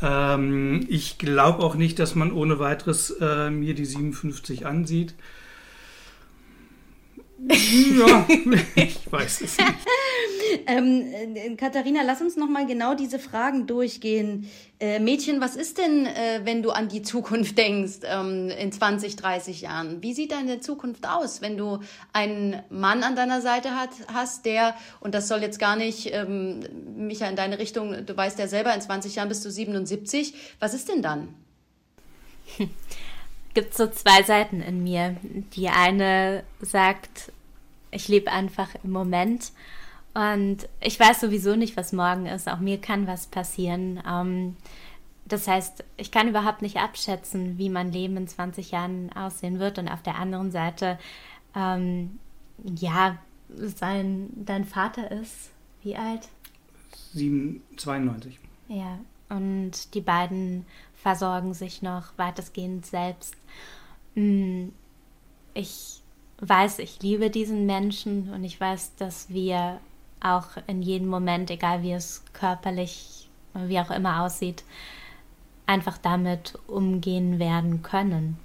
Ähm, 0.00 0.86
ich 0.88 1.18
glaube 1.18 1.62
auch 1.62 1.74
nicht, 1.74 1.98
dass 1.98 2.14
man 2.14 2.32
ohne 2.32 2.58
weiteres 2.58 3.10
äh, 3.20 3.50
mir 3.50 3.74
die 3.74 3.84
57 3.84 4.66
ansieht. 4.66 5.14
Ja, 7.48 8.26
ich 8.76 9.00
weiß 9.10 9.40
es 9.40 9.58
nicht. 9.58 9.74
Ähm, 10.66 11.12
äh, 11.12 11.54
Katharina, 11.56 12.02
lass 12.04 12.20
uns 12.20 12.36
noch 12.36 12.48
mal 12.48 12.66
genau 12.66 12.94
diese 12.94 13.18
Fragen 13.18 13.66
durchgehen. 13.66 14.50
Äh, 14.80 14.98
Mädchen, 14.98 15.40
was 15.40 15.56
ist 15.56 15.78
denn, 15.78 16.06
äh, 16.06 16.40
wenn 16.44 16.62
du 16.62 16.70
an 16.70 16.88
die 16.88 17.02
Zukunft 17.02 17.56
denkst 17.58 18.00
ähm, 18.04 18.48
in 18.48 18.70
20, 18.70 19.16
30 19.16 19.62
Jahren? 19.62 20.02
Wie 20.02 20.12
sieht 20.12 20.32
deine 20.32 20.60
Zukunft 20.60 21.08
aus, 21.08 21.40
wenn 21.40 21.56
du 21.56 21.80
einen 22.12 22.62
Mann 22.70 23.02
an 23.02 23.16
deiner 23.16 23.40
Seite 23.40 23.76
hat, 23.76 23.90
hast, 24.12 24.44
der, 24.44 24.74
und 25.00 25.14
das 25.14 25.28
soll 25.28 25.40
jetzt 25.40 25.58
gar 25.58 25.76
nicht, 25.76 26.12
ähm, 26.12 26.60
Micha, 26.96 27.26
in 27.26 27.36
deine 27.36 27.58
Richtung, 27.58 28.04
du 28.04 28.16
weißt 28.16 28.38
ja 28.38 28.46
selber, 28.46 28.74
in 28.74 28.80
20 28.80 29.16
Jahren 29.16 29.28
bist 29.28 29.44
du 29.44 29.50
77. 29.50 30.34
Was 30.60 30.74
ist 30.74 30.88
denn 30.88 31.02
dann? 31.02 31.34
gibt 33.54 33.74
so 33.74 33.86
zwei 33.86 34.22
Seiten 34.22 34.60
in 34.60 34.82
mir. 34.82 35.16
Die 35.54 35.68
eine 35.68 36.44
sagt, 36.60 37.32
ich 37.90 38.08
lebe 38.08 38.30
einfach 38.32 38.70
im 38.82 38.90
Moment 38.90 39.52
und 40.14 40.68
ich 40.80 40.98
weiß 41.00 41.20
sowieso 41.20 41.56
nicht, 41.56 41.76
was 41.76 41.92
morgen 41.92 42.26
ist. 42.26 42.48
Auch 42.48 42.58
mir 42.58 42.78
kann 42.78 43.06
was 43.06 43.26
passieren. 43.26 44.02
Ähm, 44.06 44.56
das 45.24 45.48
heißt, 45.48 45.84
ich 45.96 46.10
kann 46.10 46.28
überhaupt 46.28 46.60
nicht 46.60 46.76
abschätzen, 46.76 47.56
wie 47.56 47.70
mein 47.70 47.92
Leben 47.92 48.16
in 48.16 48.28
20 48.28 48.72
Jahren 48.72 49.10
aussehen 49.12 49.58
wird. 49.58 49.78
Und 49.78 49.88
auf 49.88 50.02
der 50.02 50.16
anderen 50.16 50.50
Seite, 50.50 50.98
ähm, 51.54 52.18
ja, 52.64 53.18
sein, 53.48 54.28
dein 54.34 54.64
Vater 54.64 55.10
ist 55.10 55.50
wie 55.82 55.96
alt? 55.96 56.28
7, 57.14 57.62
92. 57.76 58.38
Ja, 58.68 58.98
und 59.28 59.94
die 59.94 60.00
beiden 60.00 60.66
versorgen 60.94 61.54
sich 61.54 61.82
noch 61.82 62.16
weitestgehend 62.16 62.86
selbst. 62.86 63.34
Mm, 64.14 64.68
ich 65.54 66.02
weiß, 66.38 66.78
ich 66.78 67.02
liebe 67.02 67.30
diesen 67.30 67.66
Menschen 67.66 68.32
und 68.32 68.44
ich 68.44 68.60
weiß, 68.60 68.94
dass 68.96 69.28
wir 69.30 69.80
auch 70.22 70.48
in 70.66 70.82
jedem 70.82 71.08
Moment, 71.08 71.50
egal 71.50 71.82
wie 71.82 71.92
es 71.92 72.22
körperlich, 72.32 73.28
wie 73.54 73.78
auch 73.78 73.90
immer 73.90 74.22
aussieht, 74.22 74.64
einfach 75.66 75.98
damit 75.98 76.58
umgehen 76.66 77.38
werden 77.38 77.82
können. 77.82 78.36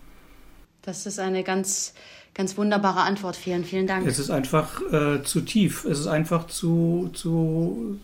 Das 0.82 1.06
ist 1.06 1.20
eine 1.20 1.44
ganz, 1.44 1.94
ganz 2.34 2.58
wunderbare 2.58 3.02
Antwort. 3.02 3.36
Vielen, 3.36 3.66
vielen 3.66 3.88
Dank. 3.88 4.08
Es 4.08 4.20
ist 4.20 4.30
einfach 4.30 4.82
äh, 4.92 5.22
zu 5.24 5.42
tief. 5.42 5.84
Es 5.86 6.00
ist 6.00 6.08
einfach 6.08 6.48
zu, 6.48 7.10
zu, 7.14 8.00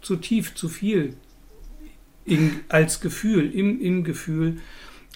zu 0.00 0.16
tief, 0.16 0.54
zu 0.54 0.68
viel 0.68 1.16
in, 2.24 2.60
als 2.68 3.00
Gefühl, 3.00 3.50
im, 3.52 3.80
im 3.80 4.04
Gefühl, 4.04 4.58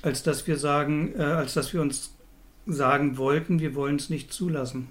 als 0.02 0.22
dass 0.22 0.46
wir 0.46 0.58
sagen, 0.58 1.14
äh, 1.18 1.22
als 1.22 1.54
dass 1.54 1.72
wir 1.72 1.80
uns 1.80 2.14
sagen 2.66 3.16
wollten, 3.16 3.60
wir 3.60 3.74
wollen 3.74 3.96
es 3.96 4.10
nicht 4.10 4.32
zulassen. 4.32 4.88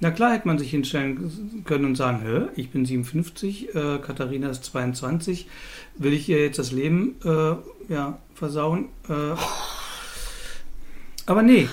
Na 0.00 0.10
klar 0.10 0.32
hätte 0.32 0.46
man 0.46 0.58
sich 0.58 0.70
hinstellen 0.70 1.64
können 1.64 1.84
und 1.84 1.96
sagen, 1.96 2.20
Hä, 2.22 2.48
ich 2.54 2.70
bin 2.70 2.84
57, 2.84 3.74
äh, 3.74 3.98
Katharina 3.98 4.48
ist 4.48 4.64
22, 4.64 5.48
will 5.96 6.12
ich 6.12 6.28
ihr 6.28 6.40
jetzt 6.42 6.58
das 6.58 6.70
Leben 6.70 7.16
äh, 7.24 7.92
ja, 7.92 8.18
versauen? 8.34 8.86
Äh, 9.08 9.34
aber 11.26 11.42
nee, 11.42 11.68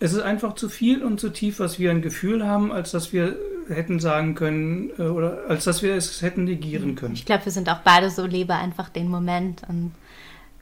es 0.00 0.12
ist 0.12 0.22
einfach 0.22 0.54
zu 0.54 0.68
viel 0.68 1.02
und 1.04 1.20
zu 1.20 1.30
tief, 1.30 1.60
was 1.60 1.78
wir 1.78 1.90
ein 1.90 2.02
Gefühl 2.02 2.46
haben, 2.46 2.72
als 2.72 2.90
dass 2.90 3.12
wir 3.12 3.36
hätten 3.68 4.00
sagen 4.00 4.34
können 4.34 4.90
äh, 4.98 5.02
oder 5.02 5.44
als 5.48 5.64
dass 5.64 5.82
wir 5.82 5.94
es 5.94 6.22
hätten 6.22 6.44
negieren 6.44 6.94
können. 6.94 7.14
Ich 7.14 7.26
glaube, 7.26 7.44
wir 7.44 7.52
sind 7.52 7.68
auch 7.68 7.80
beide 7.80 8.10
so, 8.10 8.26
lebe 8.26 8.54
einfach 8.54 8.88
den 8.88 9.08
Moment 9.08 9.62
und 9.68 9.92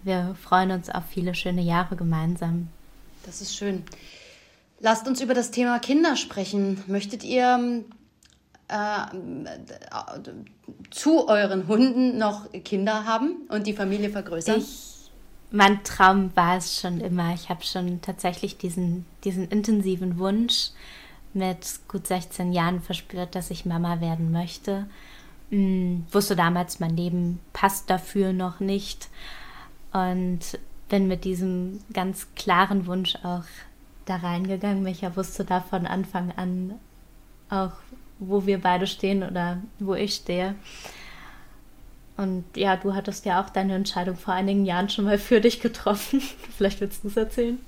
wir 0.03 0.37
freuen 0.43 0.71
uns 0.71 0.91
auf 0.91 1.05
viele 1.11 1.35
schöne 1.35 1.63
Jahre 1.63 1.97
gemeinsam. 1.97 2.69
Das 3.25 3.41
ist 3.41 3.57
schön. 3.57 3.83
Lasst 4.81 5.09
uns 5.09 5.21
über 5.21 5.35
das 5.35 5.51
Thema 5.51 5.79
Kinder 5.79 6.17
sprechen. 6.17 6.83
Möchtet 6.87 7.25
ihr 7.25 7.85
äh, 8.69 9.07
zu 10.91 11.29
euren 11.29 11.67
Hunden 11.67 12.19
noch 12.19 12.51
Kinder 12.65 13.05
haben 13.05 13.47
und 13.49 13.67
die 13.67 13.73
Familie 13.73 14.11
vergrößern? 14.11 14.59
Ich, 14.59 15.11
mein 15.51 15.83
Traum 15.85 16.31
war 16.35 16.59
es 16.59 16.81
schon 16.81 17.01
immer. 17.01 17.33
Ich 17.35 17.49
habe 17.49 17.65
schon 17.65 18.03
tatsächlich 18.03 18.59
diesen, 18.59 19.07
diesen 19.25 19.49
intensiven 19.49 20.19
Wunsch 20.19 20.71
mit 21.33 21.81
gut 21.89 22.07
16 22.07 22.53
Jahren 22.53 22.81
verspürt, 22.81 23.35
dass 23.35 23.51
ich 23.51 23.67
Mama 23.67 24.01
werden 24.01 24.33
möchte. 24.33 24.87
Hm, 25.51 26.05
wusste 26.11 26.35
damals, 26.35 26.81
mein 26.81 26.97
Leben 26.97 27.41
passt 27.53 27.89
dafür 27.89 28.33
noch 28.33 28.61
nicht 28.61 29.09
und 29.93 30.41
bin 30.89 31.09
mit 31.09 31.25
diesem 31.25 31.81
ganz 31.93 32.29
klaren 32.35 32.87
Wunsch 32.87 33.17
auch 33.23 33.45
da 34.07 34.17
reingegangen. 34.17 34.83
Micha 34.83 35.15
wusste 35.15 35.45
da 35.45 35.61
von 35.61 35.87
Anfang 35.87 36.33
an 36.37 36.75
auch, 37.51 37.73
wo 38.19 38.47
wir 38.47 38.61
beide 38.61 38.87
stehen 38.87 39.23
oder 39.23 39.59
wo 39.79 39.95
ich 39.95 40.15
stehe. 40.15 40.55
Und 42.17 42.45
ja, 42.57 42.77
du 42.77 42.95
hattest 42.95 43.27
ja 43.27 43.43
auch 43.43 43.51
deine 43.51 43.75
Entscheidung 43.75 44.17
vor 44.17 44.33
einigen 44.33 44.65
Jahren 44.65 44.89
schon 44.89 45.05
mal 45.05 45.19
für 45.19 45.41
dich 45.41 45.61
getroffen. 45.61 46.23
Vielleicht 46.57 46.81
willst 46.81 47.05
du 47.05 47.09
es 47.09 47.17
erzählen. 47.17 47.59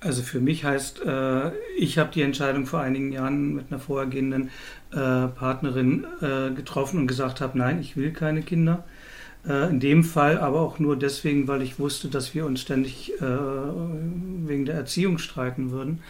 Also 0.00 0.22
für 0.22 0.40
mich 0.40 0.64
heißt, 0.64 1.02
äh, 1.02 1.50
ich 1.76 1.98
habe 1.98 2.10
die 2.10 2.22
Entscheidung 2.22 2.64
vor 2.64 2.80
einigen 2.80 3.12
Jahren 3.12 3.54
mit 3.54 3.66
einer 3.70 3.78
vorhergehenden 3.78 4.50
äh, 4.92 5.28
Partnerin 5.28 6.06
äh, 6.22 6.54
getroffen 6.54 7.00
und 7.00 7.06
gesagt 7.06 7.42
habe, 7.42 7.58
nein, 7.58 7.80
ich 7.80 7.98
will 7.98 8.12
keine 8.12 8.40
Kinder. 8.40 8.84
Äh, 9.46 9.68
in 9.68 9.78
dem 9.78 10.02
Fall 10.04 10.38
aber 10.38 10.60
auch 10.60 10.78
nur 10.78 10.96
deswegen, 10.96 11.48
weil 11.48 11.60
ich 11.60 11.78
wusste, 11.78 12.08
dass 12.08 12.34
wir 12.34 12.46
uns 12.46 12.62
ständig 12.62 13.12
äh, 13.20 13.24
wegen 14.50 14.66
der 14.66 14.74
Erziehung 14.74 15.16
streiten 15.16 15.70
würden. 15.70 16.02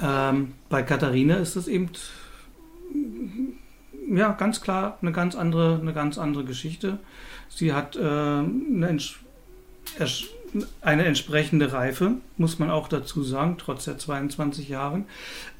Ähm, 0.00 0.54
bei 0.68 0.82
Katharina 0.82 1.36
ist 1.36 1.54
es 1.54 1.68
eben 1.68 1.90
ja 4.10 4.32
ganz 4.32 4.60
klar 4.60 4.98
eine 5.00 5.12
ganz 5.12 5.34
andere, 5.34 5.78
eine 5.80 5.92
ganz 5.92 6.18
andere 6.18 6.44
Geschichte. 6.44 6.98
Sie 7.48 7.72
hat 7.72 7.96
äh, 7.96 8.00
eine, 8.00 8.98
eine, 10.80 11.04
entsprechende 11.04 11.72
Reife, 11.72 12.12
muss 12.36 12.58
man 12.58 12.70
auch 12.70 12.88
dazu 12.88 13.22
sagen, 13.22 13.56
trotz 13.58 13.84
der 13.84 13.98
22 13.98 14.68
Jahre. 14.68 15.04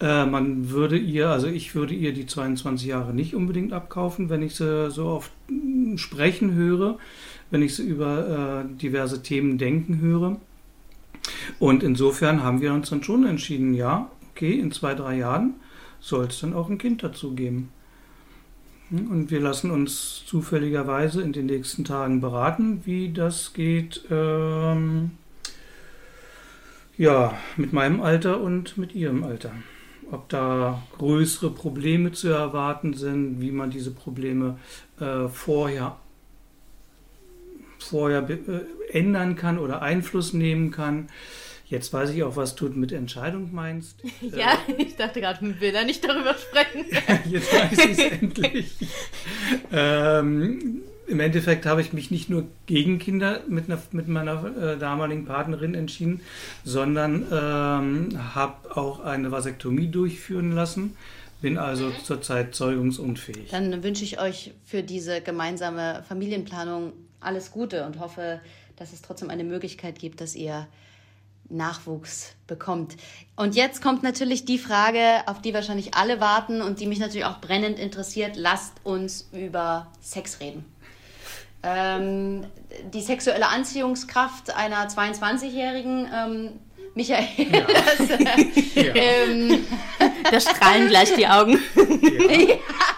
Äh, 0.00 0.26
man 0.26 0.70
würde 0.70 0.96
ihr, 0.96 1.28
also 1.28 1.46
ich 1.46 1.74
würde 1.74 1.94
ihr 1.94 2.12
die 2.12 2.26
22 2.26 2.86
Jahre 2.86 3.14
nicht 3.14 3.34
unbedingt 3.34 3.72
abkaufen, 3.72 4.28
wenn 4.30 4.42
ich 4.42 4.54
sie 4.56 4.90
so 4.90 5.06
oft 5.06 5.32
sprechen 5.96 6.54
höre, 6.54 6.98
wenn 7.50 7.62
ich 7.62 7.74
sie 7.74 7.84
über 7.84 8.64
äh, 8.64 8.76
diverse 8.76 9.22
Themen 9.22 9.58
denken 9.58 10.00
höre. 10.00 10.36
Und 11.58 11.82
insofern 11.82 12.42
haben 12.42 12.60
wir 12.60 12.72
uns 12.72 12.90
dann 12.90 13.02
schon 13.02 13.26
entschieden, 13.26 13.74
ja, 13.74 14.10
okay, 14.30 14.58
in 14.58 14.72
zwei, 14.72 14.94
drei 14.94 15.16
Jahren 15.16 15.54
soll 16.00 16.26
es 16.26 16.40
dann 16.40 16.54
auch 16.54 16.68
ein 16.68 16.78
Kind 16.78 17.02
dazu 17.02 17.34
geben. 17.34 17.70
Hm, 18.90 19.10
und 19.10 19.30
wir 19.30 19.40
lassen 19.40 19.70
uns 19.70 20.24
zufälligerweise 20.26 21.22
in 21.22 21.32
den 21.32 21.46
nächsten 21.46 21.84
Tagen 21.84 22.20
beraten, 22.20 22.82
wie 22.84 23.12
das 23.12 23.52
geht. 23.52 24.04
Ähm, 24.10 25.10
ja, 26.96 27.38
mit 27.56 27.72
meinem 27.72 28.00
Alter 28.00 28.40
und 28.40 28.76
mit 28.76 28.94
ihrem 28.94 29.22
Alter. 29.22 29.52
Ob 30.10 30.28
da 30.28 30.82
größere 30.98 31.50
Probleme 31.50 32.12
zu 32.12 32.28
erwarten 32.28 32.94
sind, 32.94 33.40
wie 33.40 33.52
man 33.52 33.70
diese 33.70 33.90
Probleme 33.90 34.58
äh, 34.98 35.28
vorher, 35.28 35.96
vorher 37.78 38.28
äh, 38.28 38.60
ändern 38.92 39.36
kann 39.36 39.58
oder 39.58 39.82
Einfluss 39.82 40.32
nehmen 40.32 40.70
kann. 40.70 41.08
Jetzt 41.68 41.92
weiß 41.92 42.10
ich 42.10 42.22
auch, 42.22 42.36
was 42.36 42.54
du 42.54 42.68
mit 42.68 42.92
Entscheidung 42.92 43.52
meinst. 43.52 43.96
Ja, 44.22 44.58
äh, 44.68 44.82
ich 44.82 44.96
dachte 44.96 45.20
gerade, 45.20 45.44
man 45.44 45.60
will 45.60 45.72
da 45.72 45.84
nicht 45.84 46.02
darüber 46.02 46.34
sprechen. 46.34 46.86
Jetzt 47.30 47.52
weiß 47.52 47.72
ich 47.72 47.98
es 47.98 47.98
endlich. 47.98 48.72
Ähm, 49.70 50.82
Im 51.06 51.20
Endeffekt 51.20 51.66
habe 51.66 51.82
ich 51.82 51.92
mich 51.92 52.10
nicht 52.10 52.30
nur 52.30 52.46
gegen 52.66 52.98
Kinder 52.98 53.42
mit, 53.48 53.66
einer, 53.70 53.80
mit 53.92 54.08
meiner 54.08 54.56
äh, 54.56 54.78
damaligen 54.78 55.26
Partnerin 55.26 55.74
entschieden, 55.74 56.20
sondern 56.64 57.26
ähm, 57.30 58.34
habe 58.34 58.76
auch 58.76 59.00
eine 59.00 59.30
Vasektomie 59.30 59.88
durchführen 59.88 60.52
lassen. 60.52 60.96
Bin 61.42 61.58
also 61.58 61.90
zurzeit 62.02 62.54
zeugungsunfähig. 62.54 63.50
Dann 63.50 63.82
wünsche 63.84 64.04
ich 64.04 64.20
euch 64.20 64.52
für 64.64 64.82
diese 64.82 65.20
gemeinsame 65.20 66.02
Familienplanung 66.08 66.92
alles 67.20 67.50
Gute 67.50 67.84
und 67.84 68.00
hoffe, 68.00 68.40
dass 68.78 68.92
es 68.92 69.02
trotzdem 69.02 69.30
eine 69.30 69.44
Möglichkeit 69.44 69.98
gibt, 69.98 70.20
dass 70.20 70.34
ihr 70.34 70.66
Nachwuchs 71.50 72.34
bekommt. 72.46 72.96
Und 73.36 73.54
jetzt 73.54 73.82
kommt 73.82 74.02
natürlich 74.02 74.44
die 74.44 74.58
Frage, 74.58 75.22
auf 75.26 75.40
die 75.40 75.54
wahrscheinlich 75.54 75.94
alle 75.94 76.20
warten 76.20 76.60
und 76.60 76.80
die 76.80 76.86
mich 76.86 76.98
natürlich 76.98 77.24
auch 77.24 77.40
brennend 77.40 77.78
interessiert. 77.78 78.36
Lasst 78.36 78.74
uns 78.84 79.28
über 79.32 79.86
Sex 80.00 80.40
reden. 80.40 80.64
Ähm, 81.62 82.46
die 82.92 83.00
sexuelle 83.00 83.48
Anziehungskraft 83.48 84.54
einer 84.54 84.88
22-Jährigen, 84.88 86.08
ähm, 86.14 86.50
Michael, 86.94 87.26
ja. 87.38 87.66
das, 87.66 88.10
äh, 88.76 88.86
ja. 88.86 88.94
ähm, 88.94 89.66
da 90.30 90.40
strahlen 90.40 90.88
gleich 90.88 91.14
die 91.14 91.26
Augen. 91.26 91.58
Ja. 91.74 92.56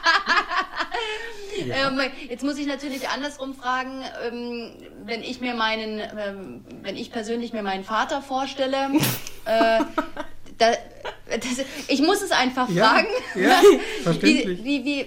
Ja. 1.71 1.89
Ähm, 1.89 2.01
jetzt 2.29 2.43
muss 2.45 2.59
ich 2.59 2.67
natürlich 2.67 3.09
andersrum 3.09 3.55
fragen, 3.55 4.03
ähm, 4.27 4.73
wenn 5.05 5.23
ich 5.23 5.41
mir 5.41 5.55
meinen, 5.55 6.01
ähm, 6.01 6.65
wenn 6.83 6.97
ich 6.97 7.11
persönlich 7.11 7.53
mir 7.53 7.63
meinen 7.63 7.85
Vater 7.85 8.23
vorstelle, 8.23 8.91
äh, 9.45 9.81
da, 10.59 10.73
das, 11.29 11.65
ich 11.89 12.03
muss 12.03 12.23
es 12.23 12.33
einfach 12.33 12.69
ja, 12.69 12.89
fragen. 12.89 13.09
Ja, 13.35 13.61
verständlich. 14.03 14.65
Wie, 14.65 14.85
wie, 14.85 15.07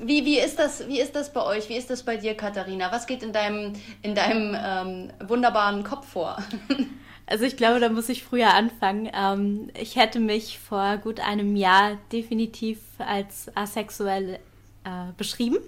wie, 0.00 0.24
wie, 0.24 0.38
ist 0.38 0.58
das, 0.58 0.86
wie 0.88 1.00
ist 1.00 1.14
das 1.14 1.32
bei 1.32 1.42
euch? 1.44 1.68
Wie 1.68 1.76
ist 1.76 1.90
das 1.90 2.02
bei 2.02 2.16
dir, 2.16 2.34
Katharina? 2.34 2.90
Was 2.92 3.06
geht 3.06 3.22
in 3.22 3.32
deinem, 3.32 3.72
in 4.02 4.14
deinem 4.14 4.56
ähm, 4.58 5.28
wunderbaren 5.28 5.84
Kopf 5.84 6.08
vor? 6.08 6.42
Also 7.30 7.44
ich 7.44 7.58
glaube, 7.58 7.78
da 7.78 7.90
muss 7.90 8.08
ich 8.08 8.24
früher 8.24 8.54
anfangen. 8.54 9.10
Ähm, 9.14 9.68
ich 9.78 9.96
hätte 9.96 10.18
mich 10.18 10.58
vor 10.58 10.96
gut 10.96 11.20
einem 11.20 11.56
Jahr 11.56 11.98
definitiv 12.10 12.78
als 12.96 13.54
asexuell 13.54 14.38
äh, 14.84 15.12
beschrieben 15.18 15.58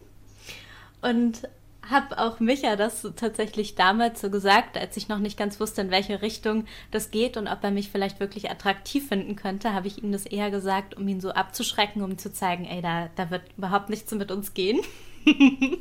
und 1.02 1.48
habe 1.88 2.18
auch 2.18 2.40
Micha 2.40 2.76
das 2.76 3.06
tatsächlich 3.16 3.74
damals 3.74 4.20
so 4.20 4.30
gesagt, 4.30 4.76
als 4.76 4.96
ich 4.96 5.08
noch 5.08 5.18
nicht 5.18 5.38
ganz 5.38 5.58
wusste, 5.60 5.80
in 5.80 5.90
welche 5.90 6.22
Richtung 6.22 6.66
das 6.90 7.10
geht 7.10 7.36
und 7.36 7.48
ob 7.48 7.64
er 7.64 7.70
mich 7.70 7.90
vielleicht 7.90 8.20
wirklich 8.20 8.50
attraktiv 8.50 9.08
finden 9.08 9.34
könnte, 9.36 9.72
habe 9.72 9.88
ich 9.88 10.02
ihm 10.02 10.12
das 10.12 10.26
eher 10.26 10.50
gesagt, 10.50 10.96
um 10.96 11.08
ihn 11.08 11.20
so 11.20 11.30
abzuschrecken, 11.30 12.02
um 12.02 12.18
zu 12.18 12.32
zeigen, 12.32 12.64
ey, 12.64 12.80
da, 12.80 13.08
da 13.16 13.30
wird 13.30 13.42
überhaupt 13.56 13.90
nichts 13.90 14.12
mit 14.12 14.30
uns 14.30 14.54
gehen. 14.54 14.80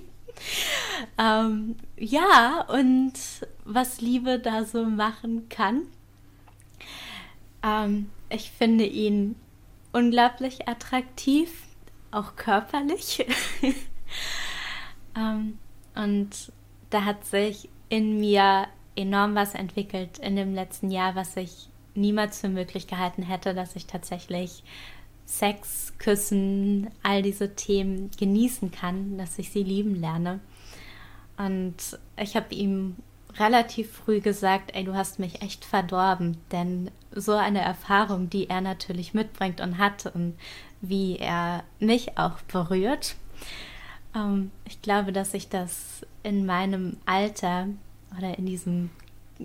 ähm, 1.17 1.75
ja, 1.97 2.65
und 2.69 3.13
was 3.65 4.01
Liebe 4.01 4.39
da 4.39 4.63
so 4.63 4.85
machen 4.85 5.47
kann. 5.49 5.83
Ähm, 7.63 8.09
ich 8.29 8.51
finde 8.51 8.85
ihn 8.85 9.35
unglaublich 9.91 10.67
attraktiv, 10.67 11.51
auch 12.11 12.35
körperlich. 12.35 13.25
Ähm, 15.15 15.57
und 15.95 16.51
da 16.89 17.05
hat 17.05 17.25
sich 17.25 17.69
in 17.89 18.19
mir 18.19 18.67
enorm 18.95 19.35
was 19.35 19.55
entwickelt 19.55 20.19
in 20.19 20.35
dem 20.35 20.53
letzten 20.53 20.91
Jahr, 20.91 21.15
was 21.15 21.37
ich 21.37 21.69
niemals 21.95 22.39
für 22.39 22.49
möglich 22.49 22.87
gehalten 22.87 23.23
hätte, 23.23 23.53
dass 23.53 23.75
ich 23.75 23.85
tatsächlich 23.85 24.63
Sex, 25.25 25.93
Küssen, 25.99 26.89
all 27.03 27.21
diese 27.21 27.55
Themen 27.55 28.09
genießen 28.17 28.71
kann, 28.71 29.17
dass 29.17 29.37
ich 29.37 29.51
sie 29.51 29.63
lieben 29.63 29.95
lerne. 29.95 30.39
Und 31.37 31.75
ich 32.17 32.35
habe 32.35 32.53
ihm 32.53 32.95
relativ 33.37 33.91
früh 33.91 34.21
gesagt, 34.21 34.71
ey, 34.73 34.83
du 34.83 34.95
hast 34.95 35.19
mich 35.19 35.41
echt 35.41 35.65
verdorben, 35.65 36.37
denn 36.51 36.89
so 37.11 37.33
eine 37.33 37.61
Erfahrung, 37.61 38.29
die 38.29 38.49
er 38.49 38.61
natürlich 38.61 39.13
mitbringt 39.13 39.61
und 39.61 39.77
hat 39.77 40.07
und 40.07 40.35
wie 40.81 41.17
er 41.17 41.63
mich 41.79 42.17
auch 42.17 42.41
berührt, 42.41 43.15
ähm, 44.15 44.51
ich 44.65 44.81
glaube, 44.81 45.11
dass 45.11 45.33
ich 45.33 45.49
das 45.49 46.05
in 46.23 46.45
meinem 46.45 46.97
Alter 47.05 47.67
oder 48.17 48.37
in 48.37 48.45
diesem 48.45 48.89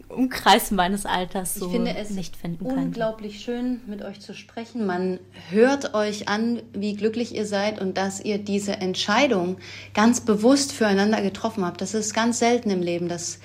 Umkreis 0.08 0.72
meines 0.72 1.06
Alters 1.06 1.54
so 1.54 1.68
nicht 1.68 2.36
finden 2.36 2.66
kann. 2.66 2.78
Unglaublich 2.78 3.40
schön, 3.40 3.80
mit 3.86 4.02
euch 4.02 4.20
zu 4.20 4.34
sprechen. 4.34 4.86
Man 4.86 5.20
hört 5.50 5.94
euch 5.94 6.28
an, 6.28 6.60
wie 6.72 6.94
glücklich 6.94 7.32
ihr 7.34 7.46
seid 7.46 7.80
und 7.80 7.96
dass 7.96 8.20
ihr 8.20 8.38
diese 8.38 8.72
Entscheidung 8.72 9.56
ganz 9.92 10.20
bewusst 10.20 10.72
füreinander 10.72 11.22
getroffen 11.22 11.64
habt. 11.64 11.80
Das 11.80 11.94
ist 11.94 12.12
ganz 12.12 12.40
selten 12.40 12.70
im 12.70 12.82
Leben, 12.82 13.08
dass 13.08 13.38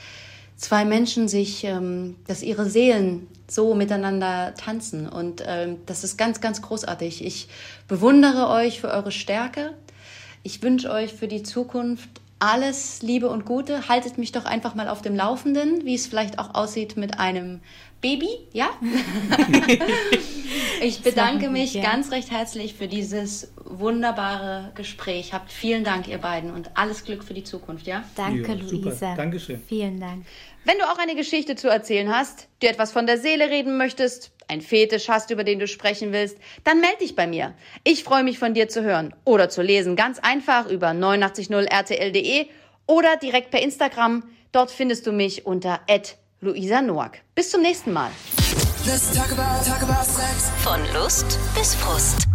zwei 0.56 0.86
Menschen 0.86 1.28
sich, 1.28 1.64
ähm, 1.66 2.16
dass 2.26 2.42
ihre 2.42 2.68
Seelen 2.68 3.28
so 3.48 3.76
miteinander 3.76 4.56
tanzen. 4.56 5.08
Und 5.08 5.44
ähm, 5.46 5.78
das 5.86 6.04
ist 6.04 6.18
ganz, 6.18 6.42
ganz 6.42 6.64
großartig. 6.64 7.24
Ich 7.24 7.48
bewundere 7.88 8.50
euch 8.50 8.82
für 8.82 8.90
eure 8.90 9.12
Stärke, 9.12 9.76
ich 10.44 10.62
wünsche 10.62 10.92
euch 10.92 11.14
für 11.14 11.28
die 11.28 11.44
Zukunft 11.44 12.10
alles 12.40 13.02
Liebe 13.02 13.30
und 13.30 13.46
Gute. 13.46 13.90
Haltet 13.90 14.18
mich 14.18 14.32
doch 14.32 14.46
einfach 14.46 14.74
mal 14.74 14.88
auf 14.88 15.02
dem 15.02 15.16
Laufenden, 15.16 15.86
wie 15.86 15.96
es 15.96 16.08
vielleicht 16.08 16.40
auch 16.40 16.56
aussieht 16.56 16.96
mit 16.96 17.20
einem 17.20 17.60
Baby, 18.02 18.30
ja? 18.54 18.70
ich 20.82 21.02
bedanke 21.02 21.50
mich 21.50 21.82
ganz 21.82 22.12
recht 22.12 22.32
herzlich 22.32 22.76
für 22.76 22.88
dieses 22.88 23.52
wunderbare 23.66 24.72
Gespräch. 24.76 25.34
Habt 25.34 25.52
vielen 25.52 25.84
Dank, 25.84 26.08
ihr 26.08 26.18
beiden, 26.18 26.52
und 26.52 26.72
alles 26.76 27.04
Glück 27.04 27.26
für 27.26 27.34
die 27.34 27.44
Zukunft, 27.44 27.88
ja? 27.88 28.06
Danke, 28.16 28.54
Ja. 28.54 28.54
Luisa. 28.54 29.16
Dankeschön. 29.16 29.62
Vielen 29.68 30.00
Dank. 30.00 30.26
Wenn 30.64 30.78
du 30.78 30.86
auch 30.86 30.98
eine 30.98 31.16
Geschichte 31.16 31.58
zu 31.58 31.68
erzählen 31.68 32.10
hast, 32.10 32.48
dir 32.62 32.70
etwas 32.70 32.94
von 32.94 33.06
der 33.06 33.18
Seele 33.18 33.50
reden 33.50 33.78
möchtest, 33.78 34.32
ein 34.50 34.62
Fetisch 34.62 35.08
hast, 35.10 35.32
über 35.32 35.44
den 35.44 35.60
du 35.60 35.68
sprechen 35.68 36.12
willst, 36.12 36.38
dann 36.64 36.82
melde 36.82 37.00
dich 37.00 37.16
bei 37.16 37.28
mir. 37.28 37.54
Ich 37.84 38.04
freue 38.04 38.24
mich 38.24 38.40
von 38.40 38.54
dir 38.54 38.68
zu 38.68 38.84
hören 38.84 39.14
oder 39.26 39.50
zu 39.50 39.62
lesen, 39.62 39.96
ganz 39.96 40.20
einfach 40.20 40.68
über 40.68 40.90
890rtl.de 40.90 42.48
oder 42.88 43.18
direkt 43.18 43.52
per 43.52 43.62
Instagram. 43.62 44.24
Dort 44.52 44.72
findest 44.72 45.06
du 45.06 45.12
mich 45.12 45.46
unter 45.46 45.80
Luisa 46.42 46.82
Noack. 46.82 47.22
Bis 47.36 47.52
zum 47.52 47.62
nächsten 47.62 47.94
Mal. 47.94 48.12
Let's 48.86 49.14
talk 49.14 49.32
about, 49.32 49.64
talk 49.66 49.84
about 49.84 50.06
sex. 50.06 50.50
Von 50.64 50.80
Lust 50.94 51.38
bis 51.56 51.76
Frust. 51.76 52.28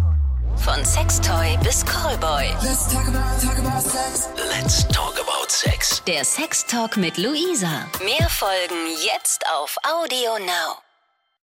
Von 0.57 0.85
Sextoy 0.85 1.57
bis 1.63 1.85
Callboy. 1.85 2.45
Let's 2.63 2.87
talk 2.93 3.07
about, 3.07 3.41
talk 3.41 3.57
about 3.59 3.81
sex. 3.81 4.29
Let's 4.51 4.87
talk 4.87 5.19
about 5.19 5.49
sex. 5.49 6.01
Der 6.05 6.23
Sextalk 6.23 6.97
mit 6.97 7.17
Luisa. 7.17 7.87
Mehr 8.03 8.29
Folgen 8.29 8.87
jetzt 9.03 9.43
auf 9.53 9.75
Audio 9.83 10.37
Now. 10.39 10.84